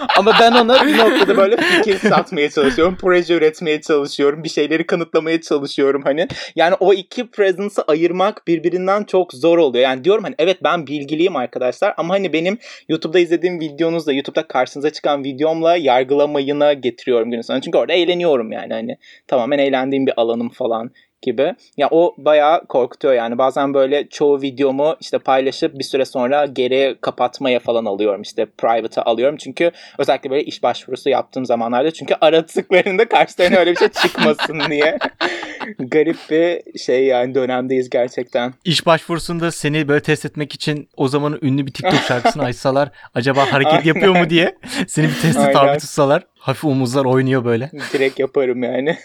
ama 0.17 0.33
ben 0.39 0.51
ona 0.51 0.85
bir 0.85 0.97
noktada 0.97 1.37
böyle 1.37 1.57
fikir 1.57 2.09
satmaya 2.09 2.49
çalışıyorum. 2.49 2.97
Proje 3.01 3.33
üretmeye 3.33 3.81
çalışıyorum. 3.81 4.43
Bir 4.43 4.49
şeyleri 4.49 4.87
kanıtlamaya 4.87 5.41
çalışıyorum 5.41 6.01
hani. 6.03 6.27
Yani 6.55 6.75
o 6.79 6.93
iki 6.93 7.31
presence'ı 7.31 7.83
ayırmak 7.87 8.47
birbirinden 8.47 9.03
çok 9.03 9.33
zor 9.33 9.57
oluyor. 9.57 9.83
Yani 9.83 10.03
diyorum 10.03 10.23
hani 10.23 10.35
evet 10.41 10.63
ben 10.63 10.87
bilgiliyim 10.87 11.35
arkadaşlar 11.35 11.93
ama 11.97 12.13
hani 12.13 12.33
benim 12.33 12.57
YouTube'da 12.89 13.19
izlediğim 13.19 13.59
videonuzla 13.59 14.13
YouTube'da 14.13 14.47
karşınıza 14.47 14.89
çıkan 14.89 15.23
videomla 15.23 15.75
yargılamayına 15.75 16.73
getiriyorum 16.73 17.31
günün 17.31 17.41
sonunda. 17.41 17.61
Çünkü 17.61 17.77
orada 17.77 17.93
eğleniyorum 17.93 18.51
yani 18.51 18.73
hani 18.73 18.97
tamamen 19.27 19.59
eğlendiğim 19.59 20.07
bir 20.07 20.13
alanım 20.17 20.49
falan 20.49 20.91
gibi. 21.21 21.55
Ya 21.77 21.87
o 21.91 22.15
bayağı 22.17 22.65
korkutuyor 22.67 23.13
yani. 23.13 23.37
Bazen 23.37 23.73
böyle 23.73 24.09
çoğu 24.09 24.41
videomu 24.41 24.95
işte 24.99 25.19
paylaşıp 25.19 25.79
bir 25.79 25.83
süre 25.83 26.05
sonra 26.05 26.45
geri 26.45 26.95
kapatmaya 27.01 27.59
falan 27.59 27.85
alıyorum. 27.85 28.21
İşte 28.21 28.45
private'a 28.45 29.05
alıyorum. 29.05 29.37
Çünkü 29.37 29.71
özellikle 29.97 30.29
böyle 30.29 30.43
iş 30.43 30.63
başvurusu 30.63 31.09
yaptığım 31.09 31.45
zamanlarda 31.45 31.91
çünkü 31.91 32.15
aradıklarında 32.21 33.09
karşılarına 33.09 33.57
öyle 33.57 33.71
bir 33.71 33.77
şey 33.77 33.87
çıkmasın 33.87 34.61
diye. 34.69 34.97
Garip 35.79 36.17
bir 36.29 36.79
şey 36.79 37.05
yani 37.05 37.35
dönemdeyiz 37.35 37.89
gerçekten. 37.89 38.53
İş 38.65 38.85
başvurusunda 38.85 39.51
seni 39.51 39.87
böyle 39.87 40.01
test 40.01 40.25
etmek 40.25 40.55
için 40.55 40.89
o 40.97 41.07
zamanın 41.07 41.39
ünlü 41.41 41.65
bir 41.65 41.71
TikTok 41.73 41.99
şarkısını 41.99 42.43
açsalar 42.51 42.91
acaba 43.13 43.53
hareket 43.53 43.85
yapıyor 43.85 44.15
mu 44.19 44.29
diye 44.29 44.57
seni 44.87 45.07
bir 45.07 45.21
teste 45.21 45.51
tabi 45.51 45.77
tutsalar 45.77 46.23
hafif 46.39 46.65
omuzlar 46.65 47.05
oynuyor 47.05 47.45
böyle. 47.45 47.71
Direkt 47.93 48.19
yaparım 48.19 48.63
yani. 48.63 48.97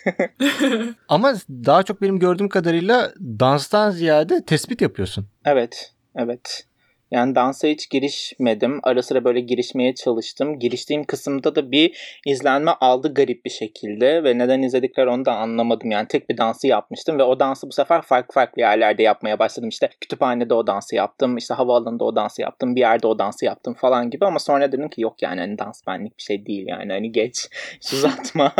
Ama 1.09 1.35
daha 1.51 1.83
çok 1.83 2.03
benim 2.03 2.19
gördüğüm 2.19 2.49
kadarıyla 2.49 3.13
danstan 3.21 3.91
ziyade 3.91 4.45
tespit 4.45 4.81
yapıyorsun. 4.83 5.27
evet. 5.45 5.93
Evet. 6.19 6.65
Yani 7.11 7.35
dansa 7.35 7.69
hiç 7.69 7.91
girişmedim. 7.91 8.81
Ara 8.83 9.03
sıra 9.03 9.25
böyle 9.25 9.41
girişmeye 9.41 9.95
çalıştım. 9.95 10.59
Giriştiğim 10.59 11.05
kısımda 11.05 11.55
da 11.55 11.71
bir 11.71 12.21
izlenme 12.27 12.71
aldı 12.71 13.15
garip 13.15 13.45
bir 13.45 13.51
şekilde 13.51 14.25
ve 14.25 14.39
neden 14.39 14.63
izledikler 14.63 15.07
onu 15.07 15.25
da 15.25 15.37
anlamadım. 15.37 15.91
Yani 15.91 16.09
tek 16.09 16.31
bir 16.31 16.39
dansı 16.39 16.67
yapmıştım 16.67 17.19
ve 17.19 17.23
o 17.23 17.41
dansı 17.41 17.69
bu 17.69 17.73
sefer 17.73 18.03
farklı 18.03 18.33
farklı 18.33 18.63
yerlerde 18.63 19.03
yapmaya 19.03 19.39
başladım. 19.39 19.69
İşte 19.69 19.91
kütüphanede 20.01 20.55
o 20.55 20.67
dansı 20.67 20.97
yaptım, 20.97 21.37
işte 21.37 21.55
havaalanında 21.55 22.05
o 22.05 22.17
dansı 22.17 22.43
yaptım, 22.43 22.77
bir 22.77 22.81
yerde 22.81 23.07
o 23.07 23.19
dansı 23.19 23.45
yaptım 23.45 23.75
falan 23.75 24.11
gibi 24.11 24.27
ama 24.27 24.39
sonra 24.39 24.73
dedim 24.73 24.89
ki 24.89 25.01
yok 25.01 25.23
yani 25.23 25.41
hani 25.41 25.59
dans 25.59 25.87
benlik 25.87 26.19
bir 26.19 26.23
şey 26.23 26.47
değil 26.47 26.67
yani 26.67 26.93
hani 26.93 27.13
geç 27.13 27.49
uzatma. 27.93 28.53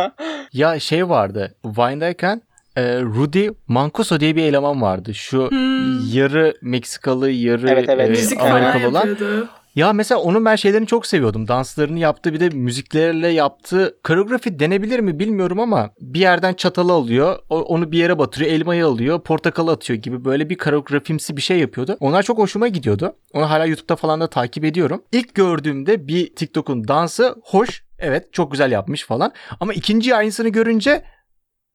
Ya 0.53 0.81
şey 0.81 1.09
vardı. 1.09 1.55
Vine'dayken 1.65 2.43
e, 2.77 3.01
Rudy 3.03 3.49
Mancuso 3.69 4.21
diye 4.21 4.37
bir 4.37 4.43
eleman 4.43 4.83
vardı. 4.83 5.15
Şu 5.15 5.51
Hmm. 5.51 6.13
yarı 6.13 6.55
Meksikalı, 6.63 7.31
yarı 7.31 7.71
Evet, 7.71 7.89
evet. 7.89 8.33
e, 8.37 8.41
Amerikalı 8.41 8.89
olan. 8.89 9.07
yapıyordu. 9.07 9.49
Ya 9.75 9.93
mesela 9.93 10.21
onun 10.21 10.45
ben 10.45 10.57
şeylerini 10.57 10.87
çok 10.87 11.07
seviyordum. 11.07 11.49
Danslarını 11.49 11.99
yaptığı 11.99 12.33
bir 12.33 12.41
de 12.41 12.49
müziklerle 12.49 13.29
yaptığı 13.29 13.99
koreografi 14.05 14.59
denebilir 14.59 15.01
mi 15.01 15.19
bilmiyorum 15.19 15.61
ama 15.61 15.91
bir 16.01 16.21
yerden 16.21 16.55
çatalı 16.55 16.93
alıyor. 16.93 17.39
Onu 17.49 17.93
bir 17.93 17.99
yere 17.99 18.19
batırıyor. 18.19 18.51
Elmayı 18.51 18.87
alıyor. 18.87 19.21
Portakalı 19.23 19.71
atıyor 19.73 19.99
gibi 19.99 20.25
böyle 20.25 20.51
bir 20.51 20.59
koreografimsi 20.59 21.37
bir 21.37 21.43
şey 21.43 21.59
yapıyordu. 21.59 21.97
Onlar 22.01 22.23
çok 22.23 22.39
hoşuma 22.39 22.69
gidiyordu. 22.69 23.17
Onu 23.33 23.51
hala 23.51 23.67
YouTube'da 23.67 23.97
falan 23.97 24.21
da 24.21 24.27
takip 24.31 24.65
ediyorum. 24.65 25.03
İlk 25.13 25.35
gördüğümde 25.35 26.09
bir 26.09 26.35
TikTok'un 26.37 26.89
dansı 26.89 27.37
hoş. 27.45 27.85
Evet 27.99 28.33
çok 28.33 28.53
güzel 28.53 28.73
yapmış 28.73 29.05
falan. 29.07 29.33
Ama 29.61 29.73
ikinci 29.73 30.15
aynısını 30.17 30.49
görünce 30.49 31.03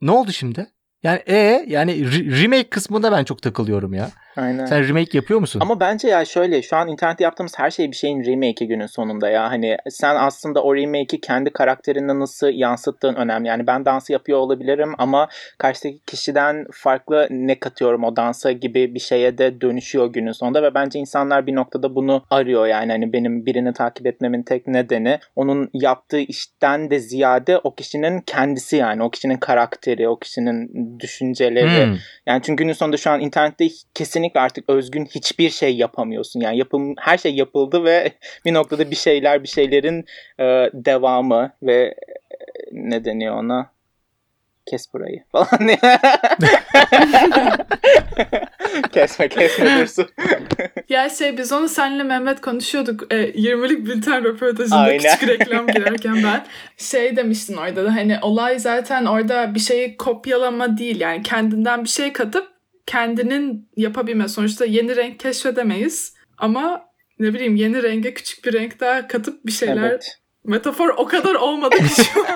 ne 0.02 0.12
oldu 0.12 0.32
şimdi? 0.32 0.68
Yani 1.04 1.20
e 1.28 1.66
yani 1.68 1.92
re- 1.92 2.44
remake 2.44 2.70
kısmında 2.70 3.12
ben 3.12 3.24
çok 3.24 3.42
takılıyorum 3.42 3.94
ya. 3.94 4.10
Aynen. 4.38 4.66
Sen 4.66 4.88
remake 4.88 5.18
yapıyor 5.18 5.40
musun? 5.40 5.60
Ama 5.64 5.80
bence 5.80 6.08
ya 6.08 6.26
şöyle 6.26 6.62
şu 6.62 6.76
an 6.76 6.88
internette 6.88 7.24
yaptığımız 7.24 7.60
her 7.60 7.72
şey 7.72 7.92
bir 7.92 7.96
şeyin 7.96 8.26
remake'i 8.26 8.68
günün 8.68 8.86
sonunda 8.86 9.30
ya. 9.30 9.50
Hani 9.50 9.78
sen 9.90 10.16
aslında 10.16 10.64
o 10.64 10.76
remake'i 10.76 11.22
kendi 11.22 11.50
karakterine 11.50 12.20
nasıl 12.20 12.50
yansıttığın 12.50 13.16
önemli. 13.16 13.48
Yani 13.48 13.68
ben 13.68 13.86
dansı 13.86 14.14
yapıyor 14.14 14.40
olabilirim 14.40 14.94
ama 14.98 15.28
karşıdaki 15.58 16.00
kişiden 16.06 16.66
farklı 16.72 17.28
ne 17.30 17.60
katıyorum 17.60 18.04
o 18.04 18.16
dansa 18.16 18.52
gibi 18.52 18.96
bir 18.96 19.00
şeye 19.00 19.38
de 19.38 19.62
dönüşüyor 19.62 20.14
günün 20.14 20.32
sonunda 20.32 20.64
ve 20.64 20.74
bence 20.74 21.00
insanlar 21.00 21.48
bir 21.48 21.56
noktada 21.56 21.96
bunu 21.96 22.24
arıyor 22.30 22.68
yani 22.68 22.92
hani 22.92 23.14
benim 23.14 23.46
birini 23.46 23.74
takip 23.74 24.08
etmemin 24.08 24.44
tek 24.44 24.68
nedeni 24.68 25.20
onun 25.36 25.70
yaptığı 25.74 26.20
işten 26.20 26.92
de 26.92 27.00
ziyade 27.00 27.58
o 27.58 27.76
kişinin 27.76 28.22
kendisi 28.22 28.76
yani 28.76 29.04
o 29.04 29.10
kişinin 29.10 29.38
karakteri, 29.38 30.10
o 30.10 30.20
kişinin 30.20 30.70
düşünceleri. 31.00 31.86
Hmm. 31.86 31.98
Yani 32.26 32.42
çünkü 32.44 32.64
günün 32.64 32.74
sonunda 32.74 32.98
şu 32.98 33.10
an 33.10 33.22
internette 33.22 33.68
kesinlikle 33.94 34.40
artık 34.40 34.70
özgün 34.70 35.06
hiçbir 35.06 35.50
şey 35.50 35.76
yapamıyorsun. 35.76 36.40
Yani 36.40 36.58
yapım 36.58 36.94
her 37.00 37.18
şey 37.18 37.36
yapıldı 37.36 37.84
ve 37.84 38.12
bir 38.46 38.54
noktada 38.54 38.92
bir 38.92 38.96
şeyler 38.96 39.44
bir 39.44 39.48
şeylerin 39.48 40.06
e, 40.40 40.70
devamı 40.74 41.52
ve 41.64 41.74
e, 41.82 41.96
ne 42.72 43.06
deniyor 43.06 43.36
ona? 43.36 43.72
Kes 44.66 44.94
burayı 44.94 45.24
falan 45.32 45.60
diye. 45.60 45.80
kesme 48.92 49.30
kesme 49.30 49.80
dursun. 49.80 50.08
Ya 50.90 51.10
şey 51.10 51.38
biz 51.38 51.52
onu 51.52 51.70
senle 51.70 52.04
Mehmet 52.04 52.42
konuşuyorduk. 52.42 53.14
E, 53.14 53.16
20'lik 53.16 53.86
bülten 53.86 54.24
röportajında 54.24 54.80
Aynen. 54.80 54.98
küçük 54.98 55.30
reklam 55.30 55.68
girerken 55.68 56.24
ben. 56.24 56.46
Şey 56.78 57.16
demiştin 57.16 57.58
orada 57.58 57.86
da 57.86 57.96
hani 57.96 58.20
olay 58.22 58.60
zaten 58.60 59.06
orada 59.06 59.56
bir 59.56 59.60
şeyi 59.60 59.98
kopyalama 59.98 60.78
değil. 60.78 61.00
Yani 61.00 61.24
kendinden 61.24 61.84
bir 61.84 61.90
şey 61.90 62.14
katıp 62.14 62.48
kendinin 62.86 63.70
yapabilme. 63.78 64.28
Sonuçta 64.28 64.66
yeni 64.66 64.96
renk 64.96 65.20
keşfedemeyiz. 65.20 66.14
Ama 66.38 66.86
ne 67.20 67.34
bileyim 67.34 67.56
yeni 67.56 67.84
renge 67.84 68.14
küçük 68.14 68.46
bir 68.46 68.54
renk 68.54 68.80
daha 68.80 69.08
katıp 69.08 69.46
bir 69.46 69.52
şeyler. 69.52 69.90
Evet. 69.90 70.21
Metafor 70.46 70.90
o 70.98 71.06
kadar 71.06 71.36
olmadı 71.36 71.76
ki 71.78 72.04
şu 72.04 72.22
an. 72.22 72.28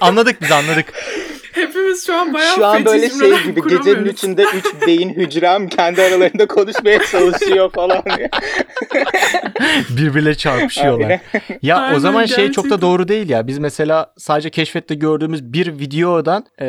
anladık 0.00 0.42
biz 0.42 0.52
anladık. 0.52 0.92
Hepimiz 1.52 2.06
şu 2.06 2.14
an 2.14 2.34
bayağı 2.34 2.54
Şu 2.54 2.66
an 2.66 2.84
böyle 2.84 3.10
şey 3.10 3.42
gibi 3.42 3.68
gecenin 3.68 4.04
üçünde 4.04 4.44
üç 4.54 4.86
beyin 4.86 5.10
hücrem 5.10 5.68
kendi 5.68 6.02
aralarında 6.02 6.46
konuşmaya 6.46 6.98
çalışıyor 7.04 7.70
falan. 7.72 8.02
Birbirle 9.90 10.34
çarpışıyorlar. 10.34 11.04
Aynen. 11.04 11.20
Ya 11.62 11.76
o 11.76 11.80
Aynen, 11.80 11.98
zaman 11.98 12.26
şey 12.26 12.52
çok 12.52 12.64
da 12.64 12.68
gerçekten. 12.68 12.80
doğru 12.80 13.08
değil 13.08 13.28
ya. 13.28 13.46
Biz 13.46 13.58
mesela 13.58 14.12
sadece 14.18 14.50
keşfette 14.50 14.94
gördüğümüz 14.94 15.52
bir 15.52 15.78
videodan 15.78 16.46
e, 16.60 16.66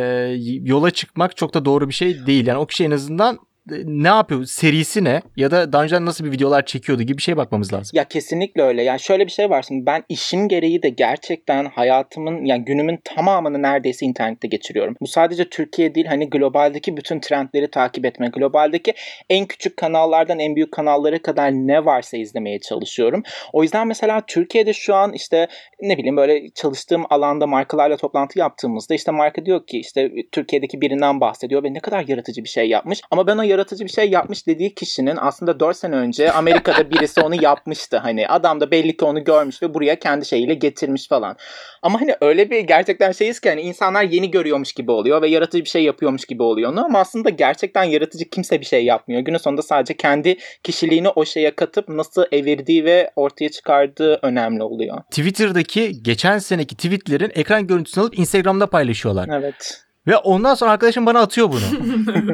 yola 0.64 0.92
çıkmak 0.92 1.38
çok 1.38 1.54
da 1.54 1.66
doğru 1.66 1.90
bir 1.90 1.94
şey 1.94 2.26
değil. 2.26 2.48
Yani 2.48 2.58
o 2.60 2.66
kişi 2.66 2.84
en 2.84 2.92
azından 2.92 3.40
ne 3.86 4.08
yapıyor? 4.08 4.46
Serisi 4.46 5.04
ne? 5.04 5.22
Ya 5.38 5.52
da 5.52 5.74
daha 5.74 5.84
önceden 5.84 6.06
nasıl 6.06 6.26
bir 6.26 6.32
videolar 6.32 6.66
çekiyordu 6.66 7.04
gibi 7.04 7.18
bir 7.18 7.22
şeye 7.22 7.38
bakmamız 7.38 7.74
lazım. 7.74 7.92
Ya 7.94 8.04
kesinlikle 8.04 8.62
öyle. 8.62 8.84
Yani 8.84 9.00
şöyle 9.00 9.26
bir 9.26 9.32
şey 9.32 9.50
var 9.50 9.66
şimdi 9.68 9.86
ben 9.86 10.04
işim 10.10 10.48
gereği 10.48 10.84
de 10.84 10.90
gerçekten 10.90 11.66
hayatımın 11.66 12.46
yani 12.46 12.66
günümün 12.66 13.00
tamamını 13.04 13.62
neredeyse 13.62 14.06
internette 14.06 14.48
geçiriyorum. 14.48 14.96
Bu 15.02 15.08
sadece 15.08 15.50
Türkiye 15.50 15.96
değil 15.96 16.06
hani 16.06 16.30
globaldeki 16.30 16.98
bütün 16.98 17.20
trendleri 17.20 17.72
takip 17.72 18.06
etme. 18.06 18.28
Globaldeki 18.28 18.94
en 19.30 19.46
küçük 19.46 19.78
kanallardan 19.78 20.40
en 20.40 20.56
büyük 20.56 20.72
kanallara 20.72 21.22
kadar 21.22 21.52
ne 21.52 21.86
varsa 21.86 22.18
izlemeye 22.18 22.60
çalışıyorum. 22.60 23.24
O 23.54 23.64
yüzden 23.64 23.88
mesela 23.88 24.22
Türkiye'de 24.28 24.74
şu 24.74 24.96
an 24.96 25.14
işte 25.14 25.48
ne 25.82 25.98
bileyim 25.98 26.18
böyle 26.18 26.50
çalıştığım 26.50 27.04
alanda 27.10 27.48
markalarla 27.48 27.98
toplantı 27.98 28.40
yaptığımızda 28.40 28.96
işte 28.96 29.12
marka 29.12 29.46
diyor 29.46 29.68
ki 29.68 29.80
işte 29.80 30.12
Türkiye'deki 30.32 30.82
birinden 30.82 31.22
bahsediyor 31.22 31.64
ve 31.64 31.74
ne 31.74 31.80
kadar 31.80 32.08
yaratıcı 32.08 32.44
bir 32.44 32.50
şey 32.50 32.70
yapmış. 32.70 33.02
Ama 33.12 33.28
ben 33.28 33.38
o 33.38 33.44
yaratıcı 33.56 33.86
bir 33.86 33.90
şey 33.90 34.10
yapmış 34.10 34.48
dediği 34.48 34.76
kişinin 34.76 35.18
aslında 35.22 35.60
4 35.60 35.78
sene 35.78 35.96
önce 35.96 36.32
Amerika'da 36.32 36.92
birisi 36.92 37.22
onu 37.22 37.44
yapmıştı. 37.44 37.98
Hani 37.98 38.28
adam 38.28 38.60
da 38.60 38.72
belli 38.72 38.98
ki 38.98 39.06
onu 39.06 39.24
görmüş 39.24 39.62
ve 39.62 39.74
buraya 39.74 40.00
kendi 40.00 40.26
şeyiyle 40.26 40.54
getirmiş 40.54 41.08
falan. 41.08 41.38
Ama 41.82 42.02
hani 42.02 42.16
öyle 42.22 42.50
bir 42.50 42.60
gerçekten 42.60 43.12
şeyiz 43.12 43.40
ki 43.40 43.50
hani 43.50 43.62
insanlar 43.62 44.04
yeni 44.04 44.32
görüyormuş 44.32 44.74
gibi 44.74 44.92
oluyor 44.92 45.22
ve 45.22 45.28
yaratıcı 45.28 45.64
bir 45.64 45.70
şey 45.70 45.84
yapıyormuş 45.84 46.26
gibi 46.26 46.44
oluyor 46.44 46.72
onu 46.72 46.86
ama 46.86 47.00
aslında 47.00 47.30
gerçekten 47.30 47.84
yaratıcı 47.84 48.30
kimse 48.30 48.60
bir 48.60 48.66
şey 48.66 48.86
yapmıyor. 48.86 49.22
Günün 49.22 49.38
sonunda 49.38 49.62
sadece 49.62 49.98
kendi 49.98 50.38
kişiliğini 50.64 51.10
o 51.10 51.26
şeye 51.26 51.56
katıp 51.56 51.90
nasıl 51.90 52.24
evirdiği 52.32 52.86
ve 52.86 53.12
ortaya 53.16 53.50
çıkardığı 53.50 54.20
önemli 54.22 54.64
oluyor. 54.64 54.98
Twitter'daki 55.10 56.04
geçen 56.04 56.38
seneki 56.38 56.76
tweetlerin 56.76 57.32
ekran 57.36 57.68
görüntüsünü 57.68 58.04
alıp 58.04 58.20
Instagram'da 58.20 58.68
paylaşıyorlar. 58.68 59.30
Evet. 59.40 59.85
Ve 60.08 60.18
ondan 60.18 60.56
sonra 60.56 60.72
arkadaşım 60.72 61.06
bana 61.06 61.20
atıyor 61.20 61.50
bunu. 61.52 61.62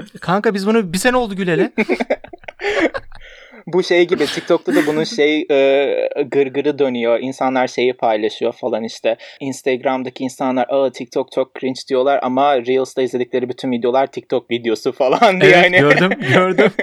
Kanka 0.21 0.53
biz 0.53 0.67
bunu 0.67 0.93
bir 0.93 0.97
sene 0.97 1.17
oldu 1.17 1.35
güleli. 1.35 1.71
Bu 3.67 3.83
şey 3.83 4.07
gibi 4.07 4.25
TikTok'ta 4.25 4.75
da 4.75 4.79
bunun 4.87 5.03
şey 5.03 5.45
e, 5.51 5.95
gırgırı 6.31 6.79
dönüyor. 6.79 7.19
İnsanlar 7.19 7.67
şeyi 7.67 7.93
paylaşıyor 7.93 8.53
falan 8.53 8.83
işte. 8.83 9.17
Instagram'daki 9.39 10.23
insanlar 10.23 10.65
aa 10.69 10.91
TikTok 10.91 11.31
çok 11.31 11.55
cringe 11.59 11.79
diyorlar 11.89 12.19
ama 12.23 12.57
Reels'ta 12.57 13.01
izledikleri 13.01 13.49
bütün 13.49 13.71
videolar 13.71 14.07
TikTok 14.07 14.51
videosu 14.51 14.91
falan 14.91 15.41
diye. 15.41 15.51
Evet 15.51 15.63
hani. 15.65 15.79
gördüm 15.79 16.11
gördüm. 16.33 16.71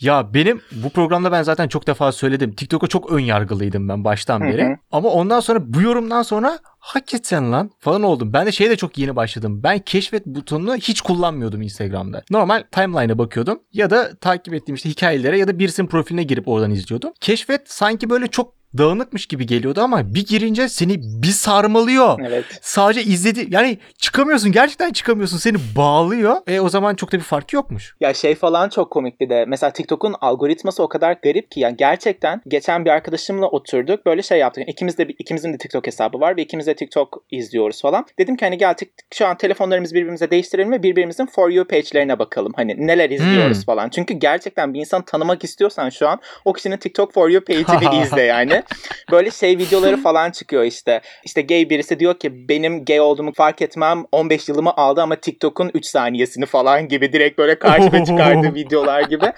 Ya 0.00 0.34
benim 0.34 0.60
bu 0.72 0.90
programda 0.90 1.32
ben 1.32 1.42
zaten 1.42 1.68
çok 1.68 1.86
defa 1.86 2.12
söyledim. 2.12 2.54
TikTok'a 2.54 2.86
çok 2.86 3.12
ön 3.12 3.18
yargılıydım 3.20 3.88
ben 3.88 4.04
baştan 4.04 4.40
Hı 4.40 4.44
beri. 4.44 4.64
hı. 4.64 4.76
Ama 4.92 5.08
ondan 5.08 5.40
sonra 5.40 5.58
bu 5.62 5.80
yorumdan 5.82 6.22
sonra 6.22 6.58
hakikaten 6.82 7.52
lan 7.52 7.70
falan 7.78 8.02
oldum. 8.02 8.32
Ben 8.32 8.46
de 8.46 8.52
şeye 8.52 8.70
de 8.70 8.76
çok 8.76 8.98
yeni 8.98 9.16
başladım. 9.16 9.60
Ben 9.62 9.78
keşfet 9.78 10.26
butonunu 10.26 10.76
hiç 10.76 11.00
kullanmıyordum 11.00 11.62
Instagram'da. 11.62 12.22
Normal 12.30 12.64
timeline'a 12.72 13.18
bakıyordum 13.18 13.60
ya 13.72 13.90
da 13.90 14.16
takip 14.16 14.54
ettiğim 14.54 14.74
işte 14.74 14.90
hikayelere 14.90 15.38
ya 15.38 15.48
da 15.48 15.58
birisinin 15.58 15.88
profiline 15.88 16.22
girip 16.22 16.48
oradan 16.48 16.70
izliyordum. 16.70 17.12
Keşfet 17.20 17.70
sanki 17.70 18.10
böyle 18.10 18.26
çok 18.26 18.61
dağınıkmış 18.78 19.26
gibi 19.26 19.46
geliyordu 19.46 19.80
ama 19.80 20.14
bir 20.14 20.26
girince 20.26 20.68
seni 20.68 20.96
bir 21.22 21.26
sarmalıyor. 21.28 22.18
Evet. 22.26 22.44
Sadece 22.62 23.02
izledi 23.02 23.46
yani 23.50 23.78
çıkamıyorsun 23.98 24.52
gerçekten 24.52 24.92
çıkamıyorsun 24.92 25.38
seni 25.38 25.56
bağlıyor. 25.76 26.36
E 26.46 26.60
o 26.60 26.68
zaman 26.68 26.94
çok 26.94 27.12
da 27.12 27.16
bir 27.16 27.22
fark 27.22 27.52
yokmuş. 27.52 27.94
Ya 28.00 28.14
şey 28.14 28.34
falan 28.34 28.68
çok 28.68 28.90
komik 28.90 29.20
bir 29.20 29.30
de. 29.30 29.44
Mesela 29.48 29.72
TikTok'un 29.72 30.14
algoritması 30.20 30.82
o 30.82 30.88
kadar 30.88 31.16
garip 31.22 31.50
ki 31.50 31.60
yani 31.60 31.76
gerçekten 31.76 32.42
geçen 32.48 32.84
bir 32.84 32.90
arkadaşımla 32.90 33.46
oturduk. 33.46 34.06
Böyle 34.06 34.22
şey 34.22 34.38
yaptık. 34.38 34.64
İkimiz 34.68 34.98
de 34.98 35.04
ikimizin 35.18 35.52
de 35.52 35.58
TikTok 35.58 35.86
hesabı 35.86 36.20
var 36.20 36.36
ve 36.36 36.42
ikimiz 36.42 36.66
de 36.66 36.74
TikTok 36.74 37.24
izliyoruz 37.30 37.82
falan. 37.82 38.06
Dedim 38.18 38.36
ki 38.36 38.44
hani 38.44 38.58
gel 38.58 38.74
şu 39.14 39.26
an 39.26 39.36
telefonlarımızı 39.36 39.94
birbirimize 39.94 40.30
değiştirelim 40.30 40.72
ve 40.72 40.82
birbirimizin 40.82 41.26
for 41.26 41.50
you 41.50 41.64
page'lerine 41.64 42.18
bakalım. 42.18 42.52
Hani 42.56 42.86
neler 42.86 43.10
izliyoruz 43.10 43.56
Hmm. 43.56 43.64
falan. 43.64 43.88
Çünkü 43.88 44.14
gerçekten 44.14 44.74
bir 44.74 44.80
insanı 44.80 45.04
tanımak 45.04 45.44
istiyorsan 45.44 45.90
şu 45.90 46.08
an 46.08 46.20
o 46.44 46.52
kişinin 46.52 46.76
TikTok 46.76 47.12
for 47.12 47.28
you 47.28 47.44
page'ini 47.44 48.02
izle 48.02 48.22
yani. 48.22 48.61
Böyle 49.10 49.30
şey 49.30 49.58
videoları 49.58 50.02
falan 50.02 50.30
çıkıyor 50.30 50.62
işte. 50.62 51.00
İşte 51.24 51.42
gay 51.42 51.70
birisi 51.70 52.00
diyor 52.00 52.14
ki 52.14 52.48
benim 52.48 52.84
gay 52.84 53.00
olduğumu 53.00 53.32
fark 53.32 53.62
etmem 53.62 54.04
15 54.12 54.48
yılımı 54.48 54.76
aldı 54.76 55.02
ama 55.02 55.16
TikTok'un 55.16 55.70
3 55.74 55.86
saniyesini 55.86 56.46
falan 56.46 56.88
gibi 56.88 57.12
direkt 57.12 57.38
böyle 57.38 57.58
karşıma 57.58 58.04
çıkardığı 58.04 58.54
videolar 58.54 59.02
gibi. 59.02 59.32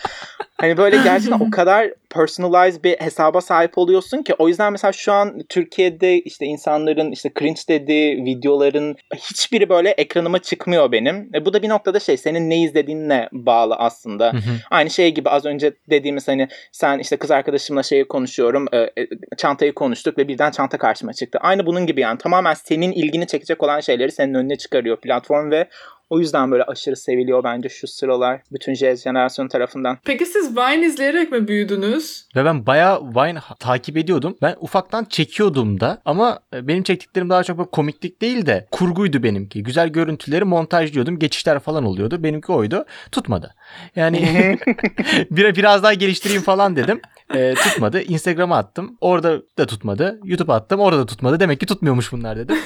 Hani 0.56 0.76
böyle 0.76 0.96
gerçekten 0.96 1.40
o 1.40 1.50
kadar 1.50 1.90
personalized 2.14 2.85
bir 2.85 2.97
hesaba 3.00 3.40
sahip 3.40 3.78
oluyorsun 3.78 4.23
ki 4.23 4.35
o 4.38 4.49
yüzden 4.49 4.73
mesela 4.73 4.92
şu 4.92 5.12
an 5.12 5.42
Türkiye'de 5.49 6.18
işte 6.18 6.47
insanların 6.47 7.12
işte 7.12 7.30
cringe 7.38 7.61
dediği 7.68 8.25
videoların 8.25 8.97
hiçbiri 9.14 9.68
böyle 9.68 9.90
ekranıma 9.90 10.38
çıkmıyor 10.38 10.92
benim. 10.92 11.30
E, 11.35 11.44
bu 11.44 11.52
da 11.52 11.62
bir 11.62 11.68
noktada 11.68 12.00
şey 12.00 12.16
senin 12.16 12.50
ne 12.50 12.62
izlediğinle 12.62 13.28
bağlı 13.33 13.75
aslında. 13.75 14.33
Hı 14.33 14.37
hı. 14.37 14.50
Aynı 14.71 14.90
şey 14.90 15.14
gibi 15.14 15.28
az 15.30 15.44
önce 15.44 15.73
dediğimiz 15.90 16.28
hani 16.28 16.49
sen 16.73 16.99
işte 16.99 17.16
kız 17.16 17.30
arkadaşımla 17.30 17.83
şeyi 17.83 18.09
konuşuyorum 18.09 18.66
e, 18.73 18.78
e, 18.78 18.90
çantayı 19.37 19.75
konuştuk 19.75 20.18
ve 20.18 20.28
birden 20.28 20.50
çanta 20.50 20.78
karşıma 20.78 21.12
çıktı. 21.12 21.38
Aynı 21.42 21.66
bunun 21.66 21.87
gibi 21.87 22.00
yani 22.00 22.18
tamamen 22.18 22.54
senin 22.54 22.92
ilgini 22.92 23.26
çekecek 23.26 23.62
olan 23.62 23.80
şeyleri 23.80 24.12
senin 24.12 24.35
önüne 24.35 24.56
çıkarıyor 24.56 24.97
platform 24.97 25.50
ve 25.50 25.68
o 26.11 26.18
yüzden 26.18 26.50
böyle 26.50 26.62
aşırı 26.62 26.96
seviliyor 26.96 27.44
bence 27.44 27.68
şu 27.68 27.87
sıralar 27.87 28.40
bütün 28.52 28.75
Z 28.75 29.02
jenerasyonu 29.02 29.49
tarafından. 29.49 29.99
Peki 30.04 30.26
siz 30.26 30.56
Vine 30.56 30.87
izleyerek 30.87 31.32
mi 31.32 31.49
büyüdünüz? 31.49 32.28
Ve 32.37 32.44
ben 32.44 32.66
bayağı 32.66 33.00
Vine 33.02 33.38
takip 33.58 33.96
ediyordum. 33.96 34.37
Ben 34.42 34.56
ufaktan 34.61 35.04
çekiyordum 35.04 35.80
da 35.80 36.02
ama 36.04 36.38
e, 36.54 36.68
benim 36.68 36.82
çektiklerim 36.82 37.30
daha 37.30 37.44
çok 37.44 37.58
böyle 37.58 37.70
komiklik 37.70 38.23
değil 38.23 38.46
de 38.46 38.68
kurguydu 38.70 39.23
benimki. 39.23 39.62
Güzel 39.62 39.88
görüntüleri 39.88 40.44
montajlıyordum. 40.44 41.18
Geçişler 41.18 41.58
falan 41.58 41.84
oluyordu. 41.84 42.23
Benimki 42.23 42.52
oydu. 42.52 42.84
Tutmadı. 43.12 43.54
Yani 43.96 44.18
bir, 45.30 45.56
biraz 45.56 45.82
daha 45.82 45.94
geliştireyim 45.94 46.42
falan 46.42 46.76
dedim. 46.76 47.00
E, 47.34 47.54
tutmadı. 47.54 48.02
Instagram'a 48.02 48.56
attım. 48.56 48.99
Orada 49.00 49.42
da 49.58 49.66
tutmadı. 49.66 50.20
YouTube'a 50.25 50.54
attım. 50.54 50.80
Orada 50.80 51.00
da 51.00 51.06
tutmadı. 51.06 51.40
Demek 51.40 51.61
ki 51.61 51.66
tutmuyormuş 51.66 52.12
bunlar 52.12 52.37
dedim. 52.37 52.56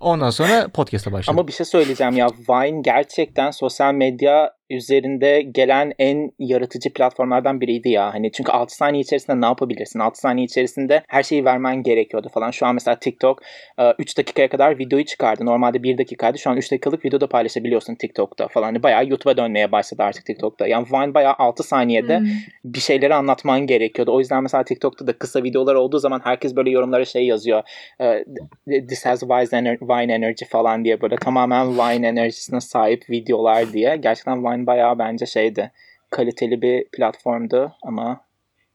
Ondan 0.00 0.30
sonra 0.30 0.68
podcast'a 0.68 1.12
başladım. 1.12 1.38
Ama 1.38 1.48
bir 1.48 1.52
şey 1.52 1.66
söyleyeceğim 1.66 2.16
ya 2.16 2.28
Vine 2.48 2.80
gerçekten 2.82 3.50
sosyal 3.50 3.94
medya 3.94 4.57
üzerinde 4.70 5.42
gelen 5.42 5.92
en 5.98 6.32
yaratıcı 6.38 6.92
platformlardan 6.92 7.60
biriydi 7.60 7.88
ya. 7.88 8.14
Hani 8.14 8.32
çünkü 8.32 8.52
6 8.52 8.76
saniye 8.76 9.02
içerisinde 9.02 9.40
ne 9.40 9.44
yapabilirsin? 9.46 9.98
6 9.98 10.20
saniye 10.20 10.44
içerisinde 10.44 11.02
her 11.08 11.22
şeyi 11.22 11.44
vermen 11.44 11.82
gerekiyordu 11.82 12.28
falan. 12.34 12.50
Şu 12.50 12.66
an 12.66 12.74
mesela 12.74 12.98
TikTok 12.98 13.42
3 13.98 14.18
dakikaya 14.18 14.48
kadar 14.48 14.78
videoyu 14.78 15.04
çıkardı. 15.04 15.46
Normalde 15.46 15.82
1 15.82 15.98
dakikaydı. 15.98 16.38
Şu 16.38 16.50
an 16.50 16.56
3 16.56 16.72
dakikalık 16.72 17.04
videoda 17.04 17.28
paylaşabiliyorsun 17.28 17.94
TikTok'ta 17.94 18.48
falan. 18.48 18.66
Hani 18.66 18.82
bayağı 18.82 19.06
YouTube'a 19.08 19.36
dönmeye 19.36 19.72
başladı 19.72 20.02
artık 20.02 20.26
TikTok'ta. 20.26 20.66
Yani 20.66 20.86
Vine 20.92 21.14
bayağı 21.14 21.34
6 21.38 21.62
saniyede 21.62 22.18
Hmm. 22.18 22.26
bir 22.64 22.80
şeyleri 22.80 23.14
anlatman 23.14 23.66
gerekiyordu. 23.66 24.14
O 24.14 24.18
yüzden 24.18 24.42
mesela 24.42 24.64
TikTok'ta 24.64 25.06
da 25.06 25.12
kısa 25.12 25.42
videolar 25.42 25.74
olduğu 25.74 25.98
zaman 25.98 26.20
herkes 26.24 26.56
böyle 26.56 26.70
yorumlara 26.70 27.04
şey 27.04 27.26
yazıyor. 27.26 27.62
e, 28.00 28.24
This 28.88 29.06
has 29.06 29.22
Vine 29.22 30.12
energy 30.12 30.44
falan 30.44 30.84
diye 30.84 31.00
böyle 31.00 31.16
tamamen 31.16 31.78
Vine 31.78 32.08
enerjisine 32.08 32.60
sahip 32.60 33.10
videolar 33.10 33.72
diye. 33.72 33.96
Gerçekten 33.96 34.44
Vine 34.44 34.57
bayağı 34.66 34.98
bence 34.98 35.26
şeydi. 35.26 35.72
Kaliteli 36.10 36.62
bir 36.62 36.84
platformdu 36.92 37.72
ama 37.82 38.20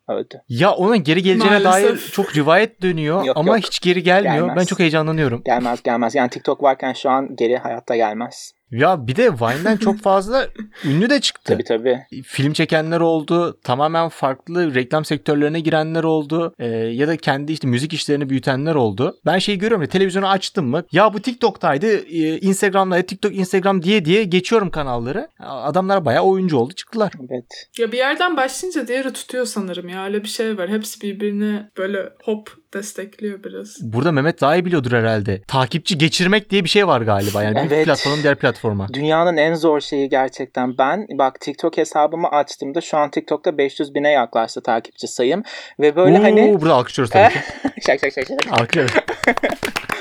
öldü. 0.07 0.41
Ya 0.49 0.71
onun 0.71 1.03
geri 1.03 1.23
geleceğine 1.23 1.59
Maalesef. 1.59 1.89
dair 1.89 1.97
çok 2.11 2.35
rivayet 2.35 2.81
dönüyor 2.81 3.25
Yok, 3.25 3.37
ama 3.37 3.55
yok. 3.57 3.65
hiç 3.65 3.79
geri 3.79 4.03
gelmiyor. 4.03 4.35
Gelmez. 4.35 4.55
Ben 4.55 4.65
çok 4.65 4.79
heyecanlanıyorum. 4.79 5.41
Gelmez 5.45 5.83
gelmez. 5.83 6.15
Yani 6.15 6.29
TikTok 6.29 6.63
varken 6.63 6.93
şu 6.93 7.09
an 7.09 7.35
geri 7.35 7.57
hayatta 7.57 7.95
gelmez. 7.95 8.53
Ya 8.73 9.07
bir 9.07 9.15
de 9.15 9.31
Vine'den 9.31 9.77
çok 9.77 9.99
fazla 10.01 10.47
ünlü 10.85 11.09
de 11.09 11.21
çıktı. 11.21 11.53
Tabii 11.53 11.63
tabii. 11.63 11.99
Film 12.25 12.53
çekenler 12.53 12.99
oldu. 12.99 13.57
Tamamen 13.63 14.09
farklı 14.09 14.75
reklam 14.75 15.05
sektörlerine 15.05 15.59
girenler 15.59 16.03
oldu. 16.03 16.53
Ee, 16.59 16.65
ya 16.67 17.07
da 17.07 17.17
kendi 17.17 17.51
işte 17.51 17.67
müzik 17.67 17.93
işlerini 17.93 18.29
büyütenler 18.29 18.75
oldu. 18.75 19.15
Ben 19.25 19.39
şey 19.39 19.57
görüyorum 19.57 19.81
ya 19.81 19.89
televizyonu 19.89 20.27
açtım 20.27 20.67
mı? 20.67 20.83
Ya 20.91 21.13
bu 21.13 21.19
TikTok'taydı. 21.21 21.87
E, 21.87 22.39
Instagram'daydı. 22.39 23.07
TikTok, 23.07 23.35
Instagram 23.35 23.83
diye 23.83 24.05
diye 24.05 24.23
geçiyorum 24.23 24.71
kanalları. 24.71 25.27
Adamlar 25.39 26.05
bayağı 26.05 26.23
oyuncu 26.23 26.57
oldu 26.57 26.73
çıktılar. 26.73 27.13
Evet. 27.19 27.67
Ya 27.77 27.91
bir 27.91 27.97
yerden 27.97 28.37
başlayınca 28.37 28.87
diğeri 28.87 29.13
tutuyor 29.13 29.45
sanırım 29.45 29.89
ya. 29.89 30.05
Öyle 30.05 30.23
bir 30.23 30.27
şey 30.27 30.57
var. 30.57 30.69
Hepsi 30.69 31.01
birbirini 31.01 31.63
böyle 31.77 32.09
hop 32.23 32.62
destekliyor 32.73 33.43
biraz. 33.43 33.77
Burada 33.81 34.11
Mehmet 34.11 34.41
daha 34.41 34.55
iyi 34.55 34.65
biliyordur 34.65 34.91
herhalde. 34.91 35.41
Takipçi 35.47 35.97
geçirmek 35.97 36.49
diye 36.49 36.63
bir 36.63 36.69
şey 36.69 36.87
var 36.87 37.01
galiba. 37.01 37.43
Yani 37.43 37.55
bir 37.55 37.75
Evet. 37.75 37.85
platformun 37.85 38.23
diğer 38.23 38.35
platforma. 38.35 38.87
Dünyanın 38.93 39.37
en 39.37 39.53
zor 39.53 39.79
şeyi 39.81 40.09
gerçekten. 40.09 40.77
Ben 40.77 41.07
bak 41.11 41.39
TikTok 41.41 41.77
hesabımı 41.77 42.27
açtığımda 42.27 42.81
şu 42.81 42.97
an 42.97 43.11
TikTok'ta 43.11 43.57
500 43.57 43.95
bine 43.95 44.11
yaklaştı 44.11 44.61
takipçi 44.61 45.07
sayım. 45.07 45.43
Ve 45.79 45.95
böyle 45.95 46.19
Oo, 46.19 46.23
hani... 46.23 46.61
Burada 46.61 46.73
alkışlıyoruz 46.73 47.11
tabii 47.11 47.33
ki. 47.33 47.39
şak 47.85 47.99
şak 47.99 48.13
şak 48.13 48.27
şak. 48.27 48.59
Alkışlıyoruz. 48.59 48.93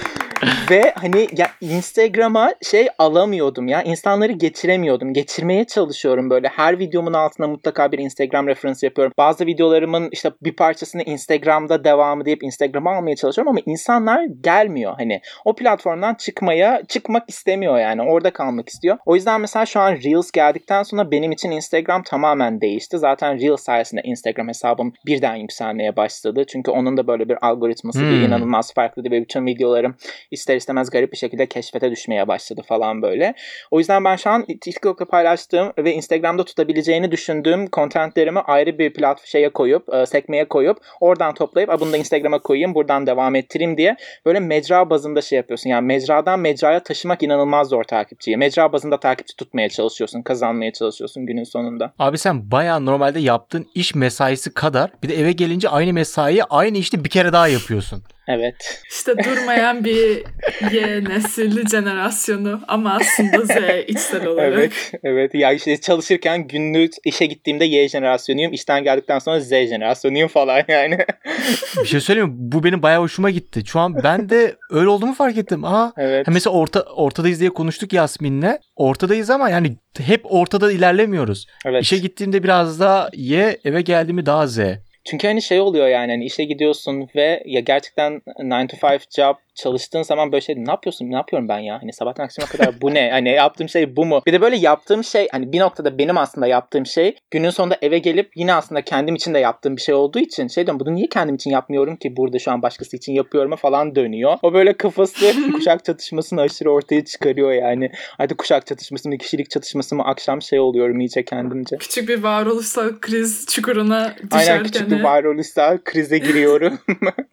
Ve 0.70 0.92
hani 0.96 1.28
ya 1.36 1.46
Instagram'a 1.60 2.54
şey 2.62 2.88
alamıyordum 2.98 3.68
ya. 3.68 3.82
İnsanları 3.82 4.32
geçiremiyordum. 4.32 5.14
Geçirmeye 5.14 5.64
çalışıyorum 5.64 6.30
böyle. 6.30 6.48
Her 6.48 6.78
videomun 6.78 7.12
altına 7.12 7.46
mutlaka 7.46 7.92
bir 7.92 7.98
Instagram 7.98 8.46
referans 8.46 8.82
yapıyorum. 8.82 9.12
Bazı 9.18 9.46
videolarımın 9.46 10.08
işte 10.12 10.30
bir 10.42 10.56
parçasını 10.56 11.02
Instagram'da 11.02 11.84
devamı 11.84 12.24
deyip 12.24 12.42
Instagram'a 12.42 12.96
almaya 12.96 13.16
çalışıyorum 13.16 13.50
ama 13.50 13.60
insanlar 13.66 14.24
gelmiyor 14.24 14.94
hani. 14.98 15.20
O 15.44 15.54
platformdan 15.54 16.14
çıkmaya 16.14 16.82
çıkmak 16.88 17.28
istemiyor 17.28 17.78
yani. 17.78 18.02
Orada 18.02 18.32
kalmak 18.32 18.68
istiyor. 18.68 18.98
O 19.06 19.14
yüzden 19.14 19.40
mesela 19.40 19.66
şu 19.66 19.80
an 19.80 19.92
Reels 19.92 20.30
geldikten 20.30 20.82
sonra 20.82 21.10
benim 21.10 21.32
için 21.32 21.50
Instagram 21.50 22.02
tamamen 22.02 22.60
değişti. 22.60 22.98
Zaten 22.98 23.40
Reels 23.40 23.62
sayesinde 23.62 24.00
Instagram 24.04 24.48
hesabım 24.48 24.92
birden 25.06 25.34
yükselmeye 25.36 25.96
başladı. 25.96 26.44
Çünkü 26.48 26.70
onun 26.70 26.96
da 26.96 27.06
böyle 27.06 27.28
bir 27.28 27.46
algoritması 27.46 28.00
bir 28.00 28.06
Hmm. 28.06 28.24
inanılmaz 28.24 28.74
farklıydı 28.74 29.10
ve 29.10 29.20
bütün 29.20 29.46
videolarım 29.46 29.96
ister 30.32 30.56
istemez 30.56 30.90
garip 30.90 31.12
bir 31.12 31.16
şekilde 31.16 31.46
keşfete 31.46 31.90
düşmeye 31.90 32.28
başladı 32.28 32.62
falan 32.68 33.02
böyle. 33.02 33.34
O 33.70 33.78
yüzden 33.78 34.04
ben 34.04 34.16
şu 34.16 34.30
an 34.30 34.46
TikTok'ta 34.60 35.04
paylaştığım 35.04 35.72
ve 35.78 35.92
Instagram'da 35.92 36.44
tutabileceğini 36.44 37.10
düşündüğüm 37.12 37.66
kontentlerimi 37.66 38.40
ayrı 38.40 38.78
bir 38.78 38.92
plat 38.92 39.20
şeye 39.26 39.48
koyup, 39.48 39.94
e, 39.94 40.06
sekmeye 40.06 40.44
koyup 40.48 40.76
oradan 41.00 41.34
toplayıp 41.34 41.70
"A, 41.70 41.80
bunu 41.80 41.92
da 41.92 41.96
Instagram'a 41.96 42.38
koyayım, 42.38 42.74
buradan 42.74 43.06
devam 43.06 43.34
ettireyim 43.34 43.76
diye 43.76 43.96
böyle 44.26 44.40
mecra 44.40 44.90
bazında 44.90 45.20
şey 45.22 45.36
yapıyorsun. 45.36 45.70
Yani 45.70 45.86
mecradan 45.86 46.40
mecraya 46.40 46.82
taşımak 46.82 47.22
inanılmaz 47.22 47.68
zor 47.68 47.84
takipçiyi. 47.84 48.36
Mecra 48.36 48.72
bazında 48.72 49.00
takipçi 49.00 49.36
tutmaya 49.36 49.68
çalışıyorsun, 49.68 50.22
kazanmaya 50.22 50.72
çalışıyorsun 50.72 51.26
günün 51.26 51.44
sonunda. 51.44 51.92
Abi 51.98 52.18
sen 52.18 52.50
bayağı 52.50 52.86
normalde 52.86 53.20
yaptığın 53.20 53.66
iş 53.74 53.94
mesaisi 53.94 54.54
kadar 54.54 54.90
bir 55.02 55.08
de 55.08 55.20
eve 55.20 55.32
gelince 55.32 55.68
aynı 55.68 55.92
mesaiyi 55.92 56.44
aynı 56.44 56.78
işte 56.78 57.04
bir 57.04 57.10
kere 57.10 57.32
daha 57.32 57.48
yapıyorsun. 57.48 58.02
Evet. 58.28 58.82
İşte 58.90 59.12
durmayan 59.24 59.84
bir 59.84 60.24
Y 60.72 61.04
nesilli 61.04 61.68
jenerasyonu 61.68 62.60
ama 62.68 62.98
aslında 63.00 63.44
Z 63.44 63.50
içsel 63.88 64.26
olarak. 64.26 64.58
Evet, 64.58 64.92
evet. 65.04 65.34
Ya 65.34 65.52
işte 65.52 65.80
çalışırken 65.80 66.48
günlük 66.48 66.92
işe 67.04 67.26
gittiğimde 67.26 67.64
Y 67.64 67.88
jenerasyonuyum. 67.88 68.52
İşten 68.52 68.84
geldikten 68.84 69.18
sonra 69.18 69.40
Z 69.40 69.50
jenerasyonuyum 69.50 70.28
falan 70.28 70.62
yani. 70.68 70.98
Bir 71.82 71.88
şey 71.88 72.00
söyleyeyim 72.00 72.28
mi? 72.28 72.34
Bu 72.38 72.64
benim 72.64 72.82
bayağı 72.82 73.00
hoşuma 73.00 73.30
gitti. 73.30 73.62
Şu 73.66 73.80
an 73.80 74.02
ben 74.04 74.28
de 74.28 74.56
öyle 74.70 74.88
olduğumu 74.88 75.14
fark 75.14 75.36
ettim. 75.38 75.64
Aa, 75.64 75.92
evet. 75.96 76.28
ha 76.28 76.30
mesela 76.30 76.54
orta 76.54 76.80
ortadayız 76.80 77.40
diye 77.40 77.50
konuştuk 77.50 77.92
Yasmin'le. 77.92 78.58
Ortadayız 78.76 79.30
ama 79.30 79.50
yani 79.50 79.76
hep 79.98 80.20
ortada 80.24 80.72
ilerlemiyoruz. 80.72 81.46
Evet. 81.66 81.82
İşe 81.82 81.96
gittiğimde 81.98 82.42
biraz 82.42 82.80
daha 82.80 83.08
Y, 83.12 83.60
eve 83.64 83.82
geldiğimde 83.82 84.26
daha 84.26 84.46
Z. 84.46 84.58
Çünkü 85.04 85.26
hani 85.26 85.42
şey 85.42 85.60
oluyor 85.60 85.88
yani 85.88 86.12
hani 86.12 86.24
işe 86.24 86.44
gidiyorsun 86.44 87.08
ve 87.16 87.42
ya 87.46 87.60
gerçekten 87.60 88.22
9 88.38 88.80
to 88.80 88.88
5 88.88 89.02
job 89.16 89.36
çalıştığın 89.54 90.02
zaman 90.02 90.32
böyle 90.32 90.40
şey 90.40 90.56
ne 90.56 90.70
yapıyorsun? 90.70 91.10
Ne 91.10 91.14
yapıyorum 91.14 91.48
ben 91.48 91.58
ya? 91.58 91.82
Hani 91.82 91.92
sabahtan 91.92 92.24
akşama 92.24 92.48
kadar 92.48 92.80
bu 92.80 92.94
ne? 92.94 93.10
Hani 93.10 93.28
yaptığım 93.28 93.68
şey 93.68 93.96
bu 93.96 94.04
mu? 94.04 94.22
Bir 94.26 94.32
de 94.32 94.40
böyle 94.40 94.56
yaptığım 94.56 95.04
şey 95.04 95.28
hani 95.32 95.52
bir 95.52 95.60
noktada 95.60 95.98
benim 95.98 96.18
aslında 96.18 96.46
yaptığım 96.46 96.86
şey 96.86 97.16
günün 97.30 97.50
sonunda 97.50 97.78
eve 97.82 97.98
gelip 97.98 98.30
yine 98.36 98.54
aslında 98.54 98.82
kendim 98.82 99.14
için 99.14 99.34
de 99.34 99.38
yaptığım 99.38 99.76
bir 99.76 99.80
şey 99.80 99.94
olduğu 99.94 100.18
için 100.18 100.48
şey 100.48 100.66
diyorum 100.66 100.80
bunu 100.80 100.94
niye 100.94 101.06
kendim 101.06 101.34
için 101.34 101.50
yapmıyorum 101.50 101.96
ki? 101.96 102.16
Burada 102.16 102.38
şu 102.38 102.50
an 102.50 102.62
başkası 102.62 102.96
için 102.96 103.12
yapıyorum 103.12 103.56
falan 103.56 103.94
dönüyor. 103.94 104.38
O 104.42 104.54
böyle 104.54 104.72
kafası 104.72 105.32
kuşak 105.52 105.84
çatışmasını 105.84 106.40
aşırı 106.40 106.70
ortaya 106.70 107.04
çıkarıyor 107.04 107.52
yani. 107.52 107.90
Hadi 108.18 108.34
kuşak 108.34 108.66
çatışması 108.66 109.08
mı 109.08 109.18
kişilik 109.18 109.50
çatışması 109.50 109.94
mı 109.94 110.02
akşam 110.04 110.42
şey 110.42 110.60
oluyorum 110.60 111.00
iyice 111.00 111.24
kendimce. 111.24 111.76
Küçük 111.76 112.08
bir 112.08 112.22
varoluşsal 112.22 113.00
kriz 113.00 113.46
çukuruna 113.46 114.14
düşerken. 114.16 114.52
Aynen 114.52 114.62
küçük 114.62 114.90
bir 114.90 115.02
varoluşsal 115.02 115.78
krize 115.84 116.18
giriyorum. 116.18 116.78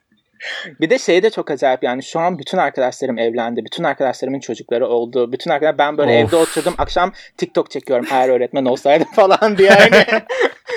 bir 0.81 0.89
de 0.89 0.99
şey 0.99 1.23
de 1.23 1.29
çok 1.29 1.51
acayip 1.51 1.83
yani 1.83 2.03
şu 2.03 2.19
an 2.19 2.39
bütün 2.39 2.57
arkadaşlarım 2.57 3.17
evlendi. 3.17 3.65
Bütün 3.65 3.83
arkadaşlarımın 3.83 4.39
çocukları 4.39 4.87
oldu. 4.87 5.31
Bütün 5.31 5.51
arkadaşlar 5.51 5.77
ben 5.77 5.97
böyle 5.97 6.11
Of. 6.11 6.27
evde 6.27 6.35
oturdum 6.35 6.73
akşam 6.77 7.11
TikTok 7.37 7.71
çekiyorum 7.71 8.05
eğer 8.11 8.29
öğretmen 8.29 8.65
olsaydım 8.65 9.07
falan 9.15 9.57
diye. 9.57 9.69
Yani. 9.69 10.05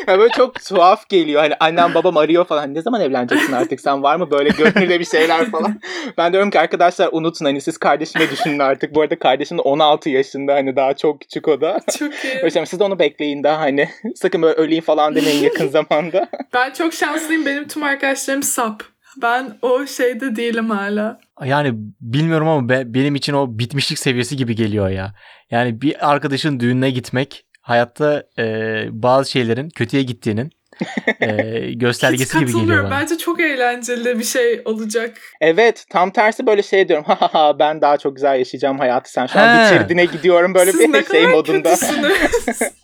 Ya 0.09 0.19
böyle 0.19 0.33
çok 0.33 0.65
tuhaf 0.65 1.09
geliyor. 1.09 1.41
Hani 1.43 1.55
annem 1.61 1.95
babam 1.95 2.17
arıyor 2.17 2.45
falan. 2.45 2.75
Ne 2.75 2.83
zaman 2.83 3.01
evleneceksin 3.01 3.53
artık 3.53 3.81
sen 3.81 4.03
var 4.03 4.17
mı 4.17 4.31
böyle 4.31 4.49
gönlünde 4.49 5.01
bir 5.01 5.05
şeyler 5.05 5.51
falan. 5.51 5.81
Ben 6.19 6.33
diyorum 6.33 6.51
ki 6.51 6.61
arkadaşlar 6.61 7.09
unutun 7.13 7.45
hani 7.45 7.61
siz 7.61 7.79
kardeşime 7.79 8.31
düşünün 8.31 8.59
artık. 8.59 8.95
Bu 8.95 9.01
arada 9.01 9.19
kardeşim 9.19 9.59
de 9.59 9.63
16 9.63 10.11
yaşında 10.11 10.55
hani 10.55 10.77
daha 10.77 10.95
çok 10.95 11.21
küçük 11.21 11.49
o 11.49 11.61
da. 11.61 11.81
Çok 11.99 12.25
iyi. 12.25 12.43
Hocam 12.43 12.67
siz 12.67 12.81
de 12.81 12.85
onu 12.85 12.99
bekleyin 12.99 13.45
daha 13.45 13.61
hani. 13.61 13.89
Sakın 14.15 14.43
böyle 14.43 14.55
öleyim 14.55 14.85
falan 14.85 15.15
demeyin 15.15 15.43
yakın 15.45 15.69
zamanda. 15.89 16.29
Ben 16.55 16.71
çok 16.73 16.95
şanslıyım. 16.95 17.47
Benim 17.47 17.69
tüm 17.69 17.83
arkadaşlarım 17.83 18.43
sap. 18.43 18.92
Ben 19.17 19.59
o 19.63 19.87
şeyde 19.87 20.37
değilim 20.37 20.71
hala. 20.71 21.21
Yani 21.45 21.73
bilmiyorum 22.01 22.49
ama 22.49 22.69
be- 22.69 22.95
benim 22.95 23.15
için 23.15 23.33
o 23.33 23.59
bitmişlik 23.59 23.99
seviyesi 23.99 24.37
gibi 24.37 24.57
geliyor 24.57 24.89
ya. 24.89 25.15
Yani 25.51 25.81
bir 25.81 26.11
arkadaşın 26.11 26.61
düğününe 26.61 26.91
gitmek 26.91 27.45
hayatta 27.61 28.25
e, 28.39 28.45
bazı 28.91 29.31
şeylerin 29.31 29.69
kötüye 29.69 30.03
gittiğinin 30.03 30.51
e, 31.21 31.61
göstergesi 31.75 32.39
gibi 32.39 32.53
geliyor 32.53 32.85
bana. 32.85 32.91
Bence 32.91 33.19
çok 33.19 33.41
eğlenceli 33.41 34.19
bir 34.19 34.25
şey 34.25 34.63
olacak. 34.65 35.17
Evet 35.41 35.85
tam 35.91 36.11
tersi 36.11 36.47
böyle 36.47 36.63
şey 36.63 36.89
diyorum. 36.89 37.05
Ha 37.13 37.17
ha 37.21 37.29
ha 37.35 37.59
ben 37.59 37.81
daha 37.81 37.97
çok 37.97 38.17
güzel 38.17 38.39
yaşayacağım 38.39 38.79
hayatı. 38.79 39.13
Sen 39.13 39.27
şu 39.27 39.41
an 39.41 39.67
He. 39.67 39.75
bitirdine 39.75 40.05
gidiyorum 40.05 40.55
böyle 40.55 40.73
Siz 40.73 40.81
bir 40.81 40.93
ne 40.93 41.05
şey 41.13 41.23
kadar 41.23 41.35
modunda. 41.35 41.75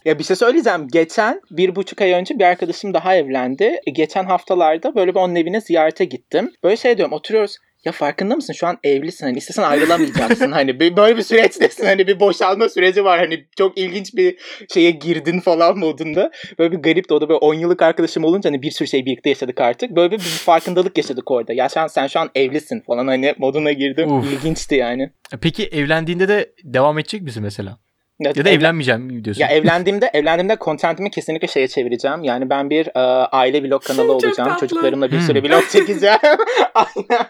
Ya 0.04 0.18
bir 0.18 0.24
şey 0.24 0.36
söyleyeceğim. 0.36 0.88
Geçen 0.92 1.40
bir 1.50 1.76
buçuk 1.76 2.00
ay 2.00 2.12
önce 2.12 2.38
bir 2.38 2.44
arkadaşım 2.44 2.94
daha 2.94 3.14
evlendi. 3.14 3.64
E, 3.86 3.90
Geçen 3.90 4.24
haftalarda 4.24 4.94
böyle 4.94 5.10
bir 5.14 5.20
onun 5.20 5.34
evine 5.34 5.60
ziyarete 5.60 6.04
gittim. 6.04 6.52
Böyle 6.64 6.76
şey 6.76 6.96
diyorum 6.96 7.12
oturuyoruz. 7.12 7.56
Ya 7.88 7.92
farkında 7.92 8.36
mısın? 8.36 8.52
Şu 8.52 8.66
an 8.66 8.78
evlisin. 8.84 9.26
Hani 9.26 9.38
istesen 9.38 9.62
ayrılamayacaksın. 9.62 10.50
Hani 10.58 10.80
bir- 10.80 10.96
böyle 10.96 11.16
bir 11.16 11.22
süreçtesin 11.22 11.84
hani 11.84 12.06
bir 12.06 12.20
boşalma 12.20 12.68
süreci 12.68 13.04
var. 13.04 13.18
Hani 13.18 13.46
çok 13.58 13.78
ilginç 13.78 14.14
bir 14.14 14.36
şeye 14.74 14.90
girdin 14.90 15.40
falan 15.40 15.78
modunda. 15.78 16.30
Böyle 16.58 16.72
bir 16.72 16.76
garip 16.82 17.10
de 17.10 17.14
o 17.14 17.20
da 17.20 17.28
böyle 17.28 17.38
10 17.38 17.54
yıllık 17.54 17.82
arkadaşım 17.82 18.24
olunca 18.24 18.50
hani 18.50 18.62
bir 18.62 18.70
sürü 18.70 18.88
şey 18.88 19.06
birlikte 19.06 19.28
yaşadık 19.30 19.60
artık. 19.60 19.90
Böyle 19.96 20.10
bir, 20.10 20.16
bir 20.18 20.22
farkındalık 20.22 20.98
yaşadık 20.98 21.30
orada. 21.30 21.52
Ya 21.52 21.68
sen, 21.68 21.86
sen 21.86 22.06
şu 22.06 22.20
an 22.20 22.30
evlisin 22.34 22.80
falan 22.80 23.06
hani 23.06 23.34
moduna 23.38 23.72
girdim. 23.72 24.12
Uf. 24.12 24.32
ilginçti 24.32 24.74
yani. 24.74 25.10
Peki 25.40 25.66
evlendiğinde 25.66 26.28
de 26.28 26.52
devam 26.64 26.98
edecek 26.98 27.22
misin 27.22 27.42
mesela? 27.42 27.78
Ya, 28.20 28.32
Ya 28.36 28.44
da 28.44 28.48
evlenmeyeceğim 28.50 29.24
diyorsun? 29.24 29.42
Ya 29.42 29.48
evlendiğimde 29.48 30.10
evlendiğimde 30.12 30.56
contentimi 30.60 31.10
kesinlikle 31.10 31.48
şeye 31.48 31.68
çevireceğim. 31.68 32.24
Yani 32.24 32.50
ben 32.50 32.70
bir 32.70 32.86
e, 32.86 32.98
aile 33.26 33.62
vlog 33.62 33.82
kanalı 33.84 34.06
Çok 34.06 34.14
olacağım. 34.24 34.48
tatlı. 34.48 34.68
Çocuklarımla 34.68 35.06
bir 35.10 35.16
Hmm. 35.16 35.20
sürü 35.26 35.42
vlog 35.42 35.68
çekeceğim. 35.72 36.18
Aynen. 36.74 37.26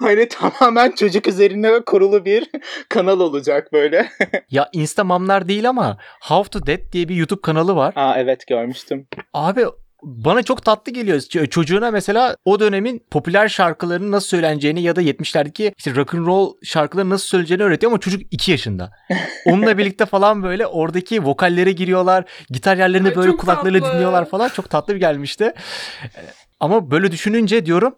Hani 0.00 0.28
tamamen 0.28 0.90
çocuk 0.90 1.26
üzerine 1.28 1.80
kurulu 1.86 2.24
bir 2.24 2.50
kanal 2.88 3.20
olacak 3.20 3.72
böyle. 3.72 4.08
Ya 4.50 4.68
Instamamlar 4.72 5.48
değil 5.48 5.68
ama 5.68 5.98
How 6.22 6.50
to 6.50 6.66
Date 6.66 6.92
diye 6.92 7.08
bir 7.08 7.14
YouTube 7.14 7.40
kanalı 7.40 7.76
var. 7.76 7.92
Aa 7.96 8.14
evet 8.18 8.46
görmüştüm. 8.46 9.06
Abi 9.34 9.64
bana 10.02 10.42
çok 10.42 10.64
tatlı 10.64 10.92
geliyor. 10.92 11.20
Çocuğuna 11.50 11.90
mesela 11.90 12.36
o 12.44 12.60
dönemin 12.60 13.02
popüler 13.10 13.48
şarkılarının 13.48 14.12
nasıl 14.12 14.28
söyleneceğini 14.28 14.82
ya 14.82 14.96
da 14.96 15.02
70'lerdeki 15.02 15.72
işte 15.78 15.94
rock 15.94 16.14
and 16.14 16.26
roll 16.26 16.52
şarkıları 16.62 17.10
nasıl 17.10 17.26
söyleyeceğini 17.26 17.62
öğretiyor 17.62 17.92
ama 17.92 18.00
çocuk 18.00 18.22
2 18.30 18.50
yaşında. 18.50 18.90
Onunla 19.46 19.78
birlikte 19.78 20.06
falan 20.06 20.42
böyle 20.42 20.66
oradaki 20.66 21.24
vokallere 21.24 21.72
giriyorlar. 21.72 22.24
Gitar 22.50 22.76
yerlerini 22.76 23.08
Ay, 23.08 23.16
böyle 23.16 23.36
kulaklarıyla 23.36 23.80
tatlı. 23.80 23.94
dinliyorlar 23.94 24.28
falan. 24.28 24.48
Çok 24.48 24.70
tatlı 24.70 24.94
bir 24.94 25.00
gelmişti. 25.00 25.52
Ama 26.60 26.90
böyle 26.90 27.12
düşününce 27.12 27.66
diyorum 27.66 27.94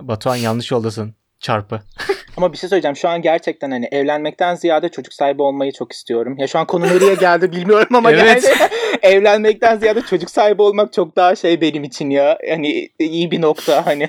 "Cık, 0.00 0.08
Batuhan 0.08 0.36
yanlış 0.36 0.70
yoldasın. 0.70 1.14
Çarpı. 1.40 1.80
Ama 2.40 2.52
bir 2.52 2.58
şey 2.58 2.68
söyleyeceğim. 2.70 2.96
Şu 2.96 3.08
an 3.08 3.22
gerçekten 3.22 3.70
hani 3.70 3.88
evlenmekten 3.92 4.54
ziyade 4.54 4.88
çocuk 4.88 5.12
sahibi 5.12 5.42
olmayı 5.42 5.72
çok 5.72 5.92
istiyorum. 5.92 6.34
Ya 6.38 6.46
şu 6.46 6.58
an 6.58 6.66
konu 6.66 6.86
nereye 6.86 7.14
geldi 7.14 7.52
bilmiyorum 7.52 7.96
ama 7.96 8.12
Evet. 8.12 8.44
yani 8.44 8.70
evlenmekten 9.02 9.78
ziyade 9.78 10.02
çocuk 10.02 10.30
sahibi 10.30 10.62
olmak 10.62 10.92
çok 10.92 11.16
daha 11.16 11.36
şey 11.36 11.60
benim 11.60 11.84
için 11.84 12.10
ya. 12.10 12.38
Hani 12.50 12.88
iyi 12.98 13.30
bir 13.30 13.40
nokta 13.40 13.86
hani. 13.86 14.08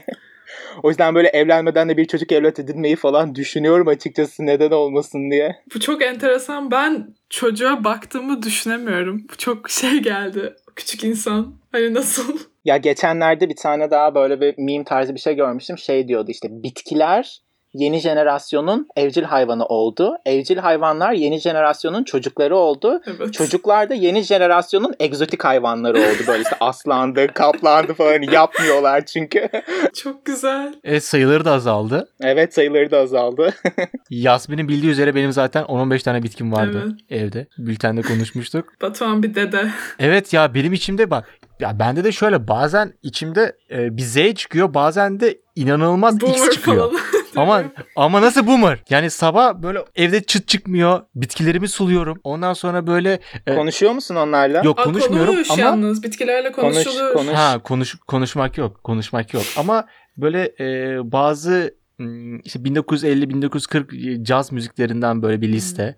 O 0.83 0.89
yüzden 0.89 1.15
böyle 1.15 1.27
evlenmeden 1.27 1.89
de 1.89 1.97
bir 1.97 2.05
çocuk 2.05 2.31
evlat 2.31 2.59
edinmeyi 2.59 2.95
falan 2.95 3.35
düşünüyorum 3.35 3.87
açıkçası 3.87 4.45
neden 4.45 4.71
olmasın 4.71 5.31
diye. 5.31 5.55
Bu 5.75 5.79
çok 5.79 6.01
enteresan. 6.01 6.71
Ben 6.71 7.15
çocuğa 7.29 7.83
baktığımı 7.83 8.43
düşünemiyorum. 8.43 9.23
Bu 9.31 9.37
çok 9.37 9.69
şey 9.69 9.99
geldi. 9.99 10.55
Küçük 10.75 11.03
insan. 11.03 11.55
Hani 11.71 11.93
nasıl? 11.93 12.37
Ya 12.65 12.77
geçenlerde 12.77 13.49
bir 13.49 13.55
tane 13.55 13.91
daha 13.91 14.15
böyle 14.15 14.41
bir 14.41 14.55
meme 14.57 14.83
tarzı 14.83 15.15
bir 15.15 15.19
şey 15.19 15.35
görmüştüm. 15.35 15.77
Şey 15.77 16.07
diyordu 16.07 16.31
işte 16.31 16.47
bitkiler 16.51 17.41
yeni 17.73 17.99
jenerasyonun 17.99 18.87
evcil 18.95 19.23
hayvanı 19.23 19.65
oldu. 19.65 20.15
Evcil 20.25 20.57
hayvanlar 20.57 21.11
yeni 21.13 21.39
jenerasyonun 21.39 22.03
çocukları 22.03 22.55
oldu. 22.57 23.01
Evet. 23.07 23.33
Çocuklar 23.33 23.89
da 23.89 23.93
yeni 23.93 24.21
jenerasyonun 24.23 24.93
egzotik 24.99 25.43
hayvanları 25.43 25.97
oldu. 25.97 26.23
Böyle 26.27 26.43
işte 26.43 26.55
aslandı, 26.59 27.27
kaplandı 27.33 27.93
falan 27.93 28.11
Hani 28.11 28.33
yapmıyorlar 28.33 29.05
çünkü. 29.05 29.49
Çok 29.95 30.25
güzel. 30.25 30.73
Evet 30.83 31.05
sayıları 31.05 31.45
da 31.45 31.51
azaldı. 31.51 32.09
evet 32.21 32.53
sayıları 32.53 32.91
da 32.91 32.97
azaldı. 32.99 33.53
Yasmin'in 34.09 34.67
bildiği 34.67 34.89
üzere 34.91 35.15
benim 35.15 35.31
zaten 35.31 35.63
10-15 35.63 36.03
tane 36.03 36.23
bitkim 36.23 36.53
vardı 36.53 36.83
Evet. 37.09 37.21
evde. 37.23 37.47
Bültende 37.57 38.01
konuşmuştuk. 38.01 38.65
Batuhan 38.81 39.23
bir 39.23 39.35
dede. 39.35 39.69
Evet 39.99 40.33
ya 40.33 40.53
benim 40.53 40.73
içimde 40.73 41.09
bak 41.11 41.25
ya 41.59 41.79
bende 41.79 42.03
de 42.03 42.11
şöyle 42.11 42.47
bazen 42.47 42.93
içimde 43.03 43.55
e, 43.71 43.97
bir 43.97 44.01
Z 44.01 44.33
çıkıyor 44.35 44.73
bazen 44.73 45.19
de 45.19 45.37
inanılmaz 45.55 46.21
Boomer 46.21 46.35
X 46.37 46.49
çıkıyor. 46.49 46.77
falan. 46.77 47.01
Ama 47.35 47.63
ama 47.95 48.21
nasıl 48.21 48.47
boomer? 48.47 48.79
Yani 48.89 49.09
sabah 49.09 49.55
böyle 49.55 49.79
evde 49.95 50.23
çıt 50.23 50.47
çıkmıyor. 50.47 51.01
Bitkilerimi 51.15 51.67
suluyorum. 51.67 52.19
Ondan 52.23 52.53
sonra 52.53 52.87
böyle 52.87 53.19
e, 53.47 53.55
Konuşuyor 53.55 53.91
musun 53.91 54.15
onlarla? 54.15 54.61
yok 54.63 54.79
Aa, 54.79 54.83
konuşmuyorum 54.83 55.33
konuş 55.35 55.51
ama 55.51 55.61
yalnız. 55.61 56.03
Bitkilerle 56.03 56.51
Konuş, 56.51 56.83
konuşulur. 56.83 57.13
konuş. 57.13 57.33
ha 57.33 57.59
konuş 57.63 57.95
konuşmak 58.07 58.57
yok. 58.57 58.83
Konuşmak 58.83 59.33
yok. 59.33 59.43
Ama 59.57 59.85
böyle 60.17 60.51
e, 60.59 60.97
bazı 61.11 61.75
hmm, 61.97 62.39
işte 62.39 62.59
1950-1940 62.59 64.23
caz 64.23 64.51
müziklerinden 64.51 65.21
böyle 65.21 65.41
bir 65.41 65.47
liste. 65.49 65.95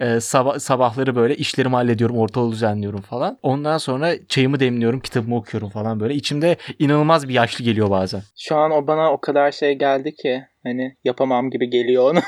Ee, 0.00 0.20
sabah, 0.20 0.58
sabahları 0.58 1.16
böyle 1.16 1.36
işlerimi 1.36 1.74
hallediyorum, 1.74 2.18
ortalığı 2.18 2.52
düzenliyorum 2.52 3.00
falan. 3.00 3.38
Ondan 3.42 3.78
sonra 3.78 4.12
çayımı 4.28 4.60
demliyorum, 4.60 5.00
kitabımı 5.00 5.36
okuyorum 5.36 5.70
falan 5.70 6.00
böyle. 6.00 6.14
İçimde 6.14 6.56
inanılmaz 6.78 7.28
bir 7.28 7.34
yaşlı 7.34 7.64
geliyor 7.64 7.90
bazen. 7.90 8.22
Şu 8.38 8.56
an 8.56 8.70
o 8.70 8.86
bana 8.86 9.12
o 9.12 9.20
kadar 9.20 9.52
şey 9.52 9.72
geldi 9.78 10.14
ki 10.14 10.44
hani 10.64 10.96
yapamam 11.04 11.50
gibi 11.50 11.70
geliyor 11.70 12.10
onu. 12.10 12.20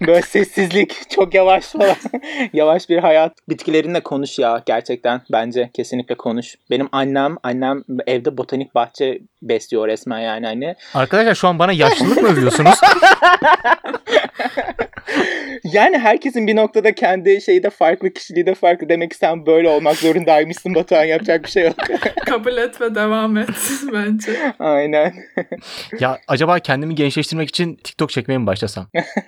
Böyle 0.06 0.22
sessizlik, 0.22 1.10
çok 1.10 1.34
yavaş 1.34 1.64
falan. 1.64 1.96
yavaş 2.52 2.88
bir 2.88 2.98
hayat. 2.98 3.32
Bitkilerinle 3.48 4.00
konuş 4.00 4.38
ya 4.38 4.62
gerçekten 4.66 5.20
bence 5.32 5.70
kesinlikle 5.74 6.14
konuş. 6.14 6.54
Benim 6.70 6.88
annem, 6.92 7.36
annem 7.42 7.84
evde 8.06 8.36
botanik 8.36 8.74
bahçe 8.74 9.20
besliyor 9.48 9.88
resmen 9.88 10.18
yani 10.20 10.46
hani. 10.46 10.74
Arkadaşlar 10.94 11.34
şu 11.34 11.48
an 11.48 11.58
bana 11.58 11.72
yaşlılık 11.72 12.22
mı 12.22 12.28
övüyorsunuz? 12.28 12.74
Yani 15.64 15.98
herkesin 15.98 16.46
bir 16.46 16.56
noktada 16.56 16.94
kendi 16.94 17.40
şeyi 17.42 17.62
de 17.62 17.70
farklı, 17.70 18.12
kişiliği 18.12 18.46
de 18.46 18.54
farklı. 18.54 18.88
Demek 18.88 19.10
ki 19.10 19.16
sen 19.16 19.46
böyle 19.46 19.68
olmak 19.68 19.96
zorundaymışsın 19.96 20.74
Batuhan 20.74 21.04
yapacak 21.04 21.44
bir 21.44 21.50
şey 21.50 21.64
yok. 21.64 21.74
Kabul 22.26 22.56
et 22.56 22.80
ve 22.80 22.94
devam 22.94 23.36
et 23.36 23.48
bence. 23.92 24.52
Aynen. 24.58 25.14
ya 26.00 26.18
acaba 26.28 26.58
kendimi 26.58 26.94
gençleştirmek 26.94 27.48
için 27.48 27.76
TikTok 27.84 28.10
çekmeye 28.10 28.38
mi 28.38 28.46
başlasam? 28.46 28.86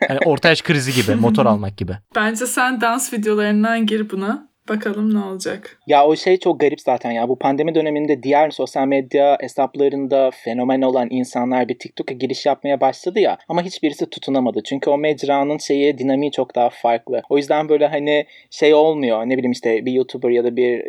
Hani 0.09 0.18
orta 0.24 0.48
yaş 0.48 0.62
krizi 0.62 1.02
gibi, 1.02 1.14
motor 1.14 1.46
almak 1.46 1.76
gibi. 1.76 1.92
Bence 2.14 2.46
sen 2.46 2.81
dans 2.81 3.12
videolarından 3.12 3.87
gir 3.87 4.11
buna. 4.11 4.48
Bakalım 4.68 5.14
ne 5.14 5.18
olacak. 5.18 5.79
Ya 5.87 6.07
o 6.07 6.16
şey 6.16 6.37
çok 6.37 6.61
garip 6.61 6.81
zaten 6.81 7.11
ya. 7.11 7.29
Bu 7.29 7.38
pandemi 7.38 7.74
döneminde 7.74 8.22
diğer 8.22 8.50
sosyal 8.50 8.87
medya 8.87 9.38
hesaplarında 9.40 10.31
fenomen 10.31 10.83
olan 10.83 11.09
insanlar 11.11 11.68
bir 11.68 11.79
TikTok'a 11.79 12.14
giriş 12.14 12.46
yapmaya 12.46 12.81
başladı 12.81 13.20
ya. 13.20 13.38
Ama 13.48 13.62
hiçbirisi 13.62 14.11
tutunamadı. 14.11 14.62
Çünkü 14.62 14.90
o 14.90 14.98
mecranın 14.98 15.59
şeyi 15.59 15.98
dinamiği 15.98 16.33
çok 16.33 16.55
daha 16.55 16.70
farklı. 16.70 17.22
O 17.29 17.37
yüzden 17.37 17.68
böyle 17.68 17.87
hani 17.87 18.26
şey 18.50 18.74
olmuyor. 18.74 19.22
Ne 19.26 19.37
bileyim 19.37 19.52
işte 19.52 19.87
bir 19.87 19.92
YouTuber 19.92 20.31
ya 20.31 20.44
da 20.44 20.57
bir 20.57 20.83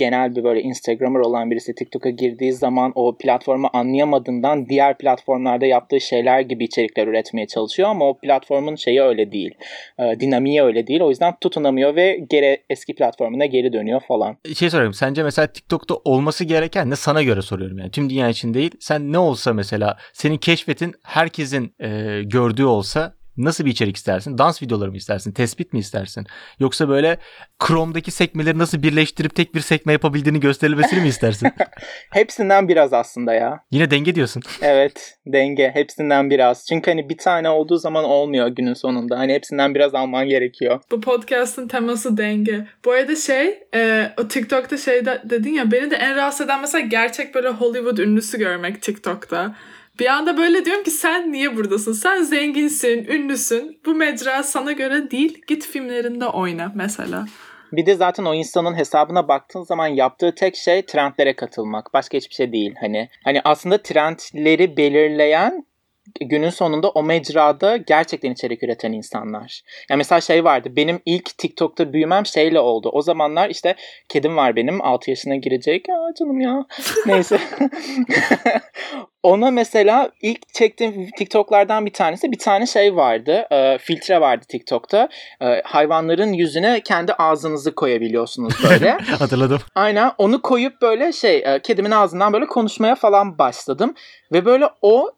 genel 0.00 0.36
bir 0.36 0.44
böyle 0.44 0.62
Instagramer 0.62 1.20
olan 1.20 1.50
birisi 1.50 1.74
TikTok'a 1.74 2.10
girdiği 2.10 2.52
zaman 2.52 2.92
o 2.94 3.16
platformu 3.16 3.70
anlayamadığından 3.72 4.68
diğer 4.68 4.98
platformlarda 4.98 5.66
yaptığı 5.66 6.00
şeyler 6.00 6.40
gibi 6.40 6.64
içerikler 6.64 7.06
üretmeye 7.06 7.46
çalışıyor 7.46 7.88
ama 7.88 8.08
o 8.08 8.18
platformun 8.18 8.76
şeyi 8.76 9.02
öyle 9.02 9.32
değil. 9.32 9.54
E, 9.98 10.20
dinamiği 10.20 10.62
öyle 10.62 10.86
değil. 10.86 11.00
O 11.00 11.10
yüzden 11.10 11.34
tutunamıyor 11.40 11.96
ve 11.96 12.20
geri 12.30 12.62
eski 12.70 12.94
platformuna 12.94 13.46
geri 13.46 13.72
dönüyor 13.72 14.00
falan. 14.08 14.36
Şey 14.54 14.70
sorayım. 14.70 14.94
Sence 14.94 15.22
mesela 15.22 15.46
TikTok'ta 15.46 15.94
olması 15.94 16.44
gereken 16.44 16.90
ne 16.90 16.96
sana 16.96 17.22
göre 17.22 17.42
soruyorum 17.42 17.78
yani. 17.78 17.90
Tüm 17.90 18.10
dünya 18.10 18.28
için 18.28 18.54
değil. 18.54 18.70
Sen 18.80 19.12
ne 19.12 19.18
olsa 19.18 19.52
mesela 19.52 19.96
senin 20.12 20.36
keşfetin 20.36 20.94
herkesin 21.02 21.74
e, 21.80 22.22
gördüğü 22.22 22.64
olsa 22.64 23.19
nasıl 23.44 23.64
bir 23.64 23.70
içerik 23.70 23.96
istersin? 23.96 24.38
Dans 24.38 24.62
videoları 24.62 24.90
mı 24.90 24.96
istersin? 24.96 25.32
Tespit 25.32 25.72
mi 25.72 25.78
istersin? 25.78 26.26
Yoksa 26.58 26.88
böyle 26.88 27.18
Chrome'daki 27.66 28.10
sekmeleri 28.10 28.58
nasıl 28.58 28.82
birleştirip 28.82 29.34
tek 29.34 29.54
bir 29.54 29.60
sekme 29.60 29.92
yapabildiğini 29.92 30.40
gösterilmesini 30.40 31.00
mi 31.00 31.08
istersin? 31.08 31.48
Hepsinden 32.10 32.68
biraz 32.68 32.92
aslında 32.92 33.34
ya. 33.34 33.60
Yine 33.70 33.90
denge 33.90 34.14
diyorsun. 34.14 34.42
Evet 34.62 35.18
denge 35.26 35.70
hepsinden 35.74 36.30
biraz. 36.30 36.66
Çünkü 36.66 36.90
hani 36.90 37.08
bir 37.08 37.18
tane 37.18 37.48
olduğu 37.48 37.76
zaman 37.76 38.04
olmuyor 38.04 38.48
günün 38.48 38.74
sonunda. 38.74 39.18
Hani 39.18 39.34
hepsinden 39.34 39.74
biraz 39.74 39.94
alman 39.94 40.28
gerekiyor. 40.28 40.80
Bu 40.90 41.00
podcast'ın 41.00 41.68
teması 41.68 42.16
denge. 42.16 42.66
Bu 42.84 42.92
arada 42.92 43.16
şey, 43.16 43.58
e, 43.74 44.10
o 44.18 44.28
TikTok'ta 44.28 44.76
şey 44.76 45.06
de, 45.06 45.22
dedin 45.24 45.52
ya 45.52 45.70
beni 45.70 45.90
de 45.90 45.96
en 45.96 46.16
rahatsız 46.16 46.46
eden 46.46 46.60
mesela 46.60 46.86
gerçek 46.86 47.34
böyle 47.34 47.48
Hollywood 47.48 47.98
ünlüsü 47.98 48.38
görmek 48.38 48.82
TikTok'ta. 48.82 49.54
Bir 49.98 50.06
anda 50.06 50.36
böyle 50.36 50.64
diyorum 50.64 50.84
ki 50.84 50.90
sen 50.90 51.32
niye 51.32 51.56
buradasın? 51.56 51.92
Sen 51.92 52.22
zenginsin, 52.22 53.04
ünlüsün. 53.04 53.80
Bu 53.86 53.94
mecra 53.94 54.42
sana 54.42 54.72
göre 54.72 55.10
değil. 55.10 55.42
Git 55.46 55.66
filmlerinde 55.66 56.26
oyna 56.26 56.72
mesela. 56.74 57.26
Bir 57.72 57.86
de 57.86 57.94
zaten 57.94 58.24
o 58.24 58.34
insanın 58.34 58.74
hesabına 58.74 59.28
baktığın 59.28 59.62
zaman 59.62 59.86
yaptığı 59.86 60.34
tek 60.34 60.56
şey 60.56 60.82
trendlere 60.82 61.36
katılmak. 61.36 61.94
Başka 61.94 62.18
hiçbir 62.18 62.34
şey 62.34 62.52
değil. 62.52 62.74
Hani 62.80 63.08
hani 63.24 63.40
aslında 63.44 63.82
trendleri 63.82 64.76
belirleyen 64.76 65.66
günün 66.20 66.50
sonunda 66.50 66.90
o 66.90 67.02
mecrada 67.02 67.76
gerçekten 67.76 68.30
içerik 68.30 68.62
üreten 68.62 68.92
insanlar. 68.92 69.62
Yani 69.90 69.98
mesela 69.98 70.20
şey 70.20 70.44
vardı. 70.44 70.68
Benim 70.76 71.00
ilk 71.04 71.38
TikTok'ta 71.38 71.92
büyümem 71.92 72.26
şeyle 72.26 72.60
oldu. 72.60 72.90
O 72.92 73.02
zamanlar 73.02 73.50
işte 73.50 73.74
kedim 74.08 74.36
var 74.36 74.56
benim. 74.56 74.82
6 74.82 75.10
yaşına 75.10 75.36
girecek. 75.36 75.86
Aa 75.88 76.14
canım 76.18 76.40
ya. 76.40 76.66
Neyse. 77.06 77.40
Ona 79.22 79.50
mesela 79.50 80.10
ilk 80.22 80.54
çektiğim 80.54 81.10
TikTok'lardan 81.18 81.86
bir 81.86 81.92
tanesi 81.92 82.32
bir 82.32 82.38
tane 82.38 82.66
şey 82.66 82.96
vardı. 82.96 83.46
E, 83.50 83.78
filtre 83.78 84.20
vardı 84.20 84.44
TikTok'ta. 84.48 85.08
E, 85.42 85.62
hayvanların 85.64 86.32
yüzüne 86.32 86.80
kendi 86.80 87.12
ağzınızı 87.12 87.74
koyabiliyorsunuz 87.74 88.54
böyle. 88.70 88.90
Hatırladım. 89.18 89.60
Aynen 89.74 90.12
onu 90.18 90.42
koyup 90.42 90.82
böyle 90.82 91.12
şey 91.12 91.42
e, 91.46 91.60
kedimin 91.62 91.90
ağzından 91.90 92.32
böyle 92.32 92.46
konuşmaya 92.46 92.94
falan 92.94 93.38
başladım. 93.38 93.94
Ve 94.32 94.44
böyle 94.44 94.68
o 94.82 95.10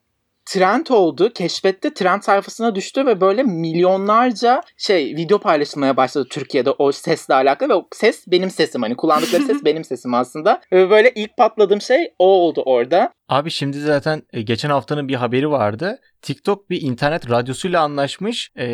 trend 0.47 0.87
oldu. 0.87 1.33
Keşfette 1.33 1.95
trend 1.95 2.23
sayfasına 2.23 2.75
düştü 2.75 3.07
ve 3.07 3.21
böyle 3.21 3.43
milyonlarca 3.43 4.61
şey 4.77 5.17
video 5.17 5.39
paylaşılmaya 5.39 5.97
başladı 5.97 6.29
Türkiye'de 6.31 6.71
o 6.71 6.93
sesle 6.93 7.35
alakalı 7.35 7.69
ve 7.69 7.75
o 7.75 7.89
ses 7.93 8.25
benim 8.27 8.51
sesim 8.51 8.83
hani 8.83 8.97
kullandıkları 8.97 9.43
ses 9.43 9.57
benim 9.65 9.85
sesim 9.85 10.15
aslında. 10.15 10.61
Ve 10.73 10.91
böyle 10.91 11.13
ilk 11.15 11.37
patladığım 11.37 11.81
şey 11.81 12.15
o 12.19 12.27
oldu 12.27 12.63
orada. 12.67 13.13
Abi 13.29 13.51
şimdi 13.51 13.81
zaten 13.81 14.23
e, 14.33 14.43
geçen 14.43 14.71
haftanın 14.71 15.09
bir 15.09 15.15
haberi 15.15 15.51
vardı. 15.51 15.99
TikTok 16.23 16.71
bir 16.71 16.83
internet 16.83 17.31
radyosuyla 17.31 17.83
anlaşmış. 17.83 18.51
Ee, 18.57 18.65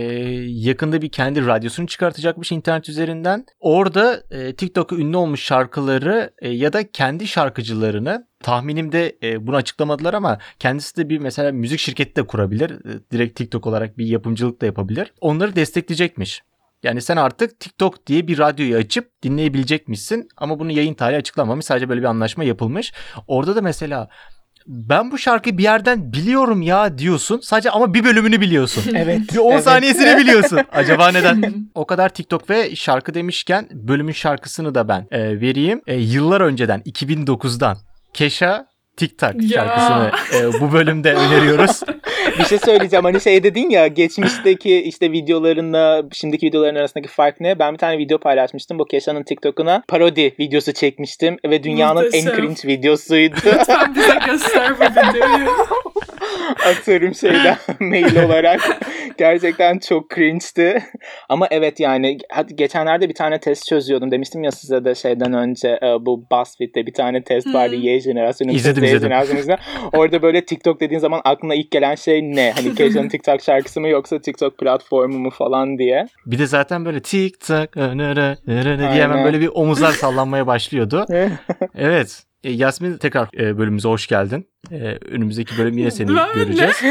yakında 0.46 1.02
bir 1.02 1.10
kendi 1.10 1.46
radyosunu 1.46 1.86
çıkartacakmış 1.86 2.52
internet 2.52 2.88
üzerinden. 2.88 3.44
Orada 3.60 4.22
e, 4.30 4.54
TikTok'a 4.54 4.96
ünlü 4.96 5.16
olmuş 5.16 5.42
şarkıları 5.42 6.30
e, 6.38 6.48
ya 6.48 6.72
da 6.72 6.90
kendi 6.90 7.26
şarkıcılarını 7.26 8.27
tahminimde 8.42 9.16
e, 9.22 9.46
bunu 9.46 9.56
açıklamadılar 9.56 10.14
ama 10.14 10.38
kendisi 10.58 10.96
de 10.96 11.08
bir 11.08 11.18
mesela 11.18 11.52
müzik 11.52 11.80
şirketi 11.80 12.16
de 12.16 12.26
kurabilir. 12.26 12.70
E, 12.70 13.10
direkt 13.12 13.38
TikTok 13.38 13.66
olarak 13.66 13.98
bir 13.98 14.06
yapımcılık 14.06 14.60
da 14.60 14.66
yapabilir. 14.66 15.12
Onları 15.20 15.56
destekleyecekmiş. 15.56 16.42
Yani 16.82 17.02
sen 17.02 17.16
artık 17.16 17.60
TikTok 17.60 18.06
diye 18.06 18.28
bir 18.28 18.38
radyoyu 18.38 18.76
açıp 18.76 19.22
dinleyebilecekmişsin 19.22 20.28
ama 20.36 20.58
bunu 20.58 20.72
yayın 20.72 20.94
tarihi 20.94 21.18
açıklamamış. 21.18 21.64
Sadece 21.64 21.88
böyle 21.88 22.00
bir 22.00 22.06
anlaşma 22.06 22.44
yapılmış. 22.44 22.92
Orada 23.26 23.56
da 23.56 23.62
mesela 23.62 24.08
ben 24.68 25.10
bu 25.10 25.18
şarkıyı 25.18 25.58
bir 25.58 25.62
yerden 25.62 26.12
biliyorum 26.12 26.62
ya 26.62 26.98
diyorsun. 26.98 27.40
Sadece 27.42 27.70
ama 27.70 27.94
bir 27.94 28.04
bölümünü 28.04 28.40
biliyorsun. 28.40 28.84
Evet. 28.94 29.20
Bir 29.32 29.38
10 29.38 29.52
evet. 29.52 29.64
saniyesini 29.64 30.16
biliyorsun. 30.16 30.60
Acaba 30.72 31.08
neden? 31.08 31.54
o 31.74 31.86
kadar 31.86 32.08
TikTok 32.08 32.50
ve 32.50 32.76
şarkı 32.76 33.14
demişken 33.14 33.68
bölümün 33.72 34.12
şarkısını 34.12 34.74
da 34.74 34.88
ben 34.88 35.06
e, 35.10 35.40
vereyim. 35.40 35.80
E, 35.86 35.94
yıllar 35.94 36.40
önceden 36.40 36.80
2009'dan 36.80 37.76
Keşa 38.14 38.66
TikTok 38.96 39.34
Ya. 39.42 39.48
şarkısını 39.48 40.10
e, 40.40 40.60
bu 40.60 40.72
bölümde 40.72 41.14
öneriyoruz. 41.14 41.80
bir 42.38 42.44
şey 42.44 42.58
söyleyeceğim. 42.58 43.04
Hani 43.04 43.20
şey 43.20 43.42
dedin 43.42 43.70
ya 43.70 43.86
geçmişteki 43.86 44.82
işte 44.82 45.12
videolarınla 45.12 46.02
şimdiki 46.12 46.46
videoların 46.46 46.74
arasındaki 46.76 47.08
fark 47.08 47.40
ne? 47.40 47.58
Ben 47.58 47.72
bir 47.72 47.78
tane 47.78 47.98
video 47.98 48.18
paylaşmıştım. 48.18 48.78
Bu 48.78 48.84
Keşan'ın 48.84 49.22
TikTok'una 49.22 49.82
parodi 49.88 50.34
videosu 50.40 50.72
çekmiştim 50.72 51.36
ve 51.44 51.62
dünyanın 51.62 52.04
Muhteşem. 52.04 52.32
en 52.32 52.36
cringe 52.36 52.60
videosuydu. 52.68 53.36
Lütfen 53.46 53.94
bize 53.94 54.18
göster 54.26 54.72
bu 54.80 54.84
videoyu. 54.84 55.48
Atıyorum 56.66 57.14
şeyden 57.14 57.56
mail 57.80 58.24
olarak. 58.24 58.60
Gerçekten 59.18 59.78
çok 59.78 60.10
cringe'ti. 60.14 60.84
Ama 61.28 61.46
evet 61.50 61.80
yani 61.80 62.18
hadi 62.30 62.56
geçenlerde 62.56 63.08
bir 63.08 63.14
tane 63.14 63.40
test 63.40 63.66
çözüyordum. 63.66 64.10
Demiştim 64.10 64.44
ya 64.44 64.50
size 64.50 64.84
de 64.84 64.94
şeyden 64.94 65.32
önce 65.32 65.68
e, 65.68 65.86
bu 66.06 66.26
BuzzFeed'de 66.30 66.86
bir 66.86 66.92
tane 66.92 67.24
test 67.24 67.54
vardı. 67.54 67.76
Hmm. 67.76 67.82
Y 67.82 68.00
jenerasyonu. 68.00 68.52
İzledim, 68.52 68.84
Z 68.84 68.92
izledim. 68.92 69.56
Orada 69.92 70.22
böyle 70.22 70.44
TikTok 70.44 70.80
dediğin 70.80 71.00
zaman 71.00 71.20
aklına 71.24 71.54
ilk 71.54 71.70
gelen 71.70 71.94
şey 71.94 72.22
ne? 72.22 72.52
Hani 72.56 72.74
Keşan'ın 72.74 73.08
TikTok 73.18 73.42
şarkısı 73.42 73.80
mı 73.80 73.88
yoksa 73.88 74.20
TikTok 74.20 74.58
platformu 74.58 75.18
mu 75.18 75.30
falan 75.30 75.78
diye. 75.78 76.06
Bir 76.26 76.38
de 76.38 76.46
zaten 76.46 76.84
böyle 76.84 77.02
TikTok 77.02 77.76
nere, 77.76 78.36
nere 78.46 78.78
diye 78.78 79.02
hemen 79.02 79.24
böyle 79.24 79.40
bir 79.40 79.50
omuzlar 79.54 79.92
sallanmaya 79.92 80.46
başlıyordu. 80.46 81.06
Evet. 81.74 82.22
E, 82.44 82.50
Yasmin 82.52 82.96
tekrar 82.96 83.28
e, 83.38 83.58
bölümümüze 83.58 83.88
hoş 83.88 84.06
geldin. 84.06 84.48
E, 84.70 84.76
önümüzdeki 85.10 85.58
bölüm 85.58 85.78
yine 85.78 85.90
seni 85.90 86.08
göreceğiz. 86.34 86.76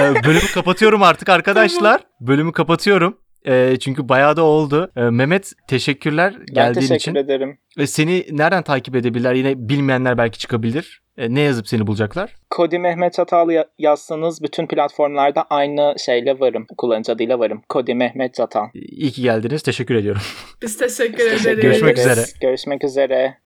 E, 0.00 0.24
bölümü 0.24 0.46
kapatıyorum 0.54 1.02
artık 1.02 1.28
arkadaşlar. 1.28 2.00
Bölümü 2.20 2.52
kapatıyorum. 2.52 3.18
E, 3.46 3.76
çünkü 3.80 4.08
bayağı 4.08 4.36
da 4.36 4.42
oldu. 4.42 4.90
E, 4.96 5.00
Mehmet 5.00 5.52
teşekkürler 5.68 6.34
Ben 6.38 6.46
geldiğin 6.54 6.80
teşekkür 6.88 6.94
için. 6.96 7.14
ederim. 7.14 7.58
E, 7.78 7.86
seni 7.86 8.26
nereden 8.30 8.62
takip 8.62 8.96
edebilirler? 8.96 9.34
Yine 9.34 9.68
bilmeyenler 9.68 10.18
belki 10.18 10.38
çıkabilir. 10.38 11.02
E, 11.16 11.34
ne 11.34 11.40
yazıp 11.40 11.68
seni 11.68 11.86
bulacaklar? 11.86 12.34
Kodi 12.50 12.78
Mehmet 12.78 13.12
Çatal 13.12 13.50
ya- 13.50 13.68
yazsanız 13.78 14.42
bütün 14.42 14.66
platformlarda 14.66 15.42
aynı 15.50 15.94
şeyle 15.98 16.40
varım. 16.40 16.66
Kullanıcı 16.78 17.12
adıyla 17.12 17.38
varım. 17.38 17.62
Kodi 17.68 17.94
Mehmet 17.94 18.34
Çatal. 18.34 18.64
E, 18.74 18.78
İyi 18.78 19.10
ki 19.10 19.22
geldiniz. 19.22 19.62
Teşekkür 19.62 19.94
ediyorum. 19.94 20.22
Biz 20.62 20.76
teşekkür 20.78 21.24
ederiz. 21.26 21.60
Görüşmek 21.62 21.98
üzere. 21.98 22.20
Görüşmek 22.40 22.84
üzere. 22.84 23.38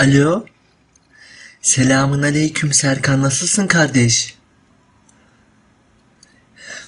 Alo. 0.00 0.44
Selamun 1.62 2.22
aleyküm 2.22 2.72
Serkan. 2.72 3.22
Nasılsın 3.22 3.66
kardeş? 3.66 4.34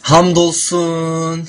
Hamdolsun. 0.00 1.48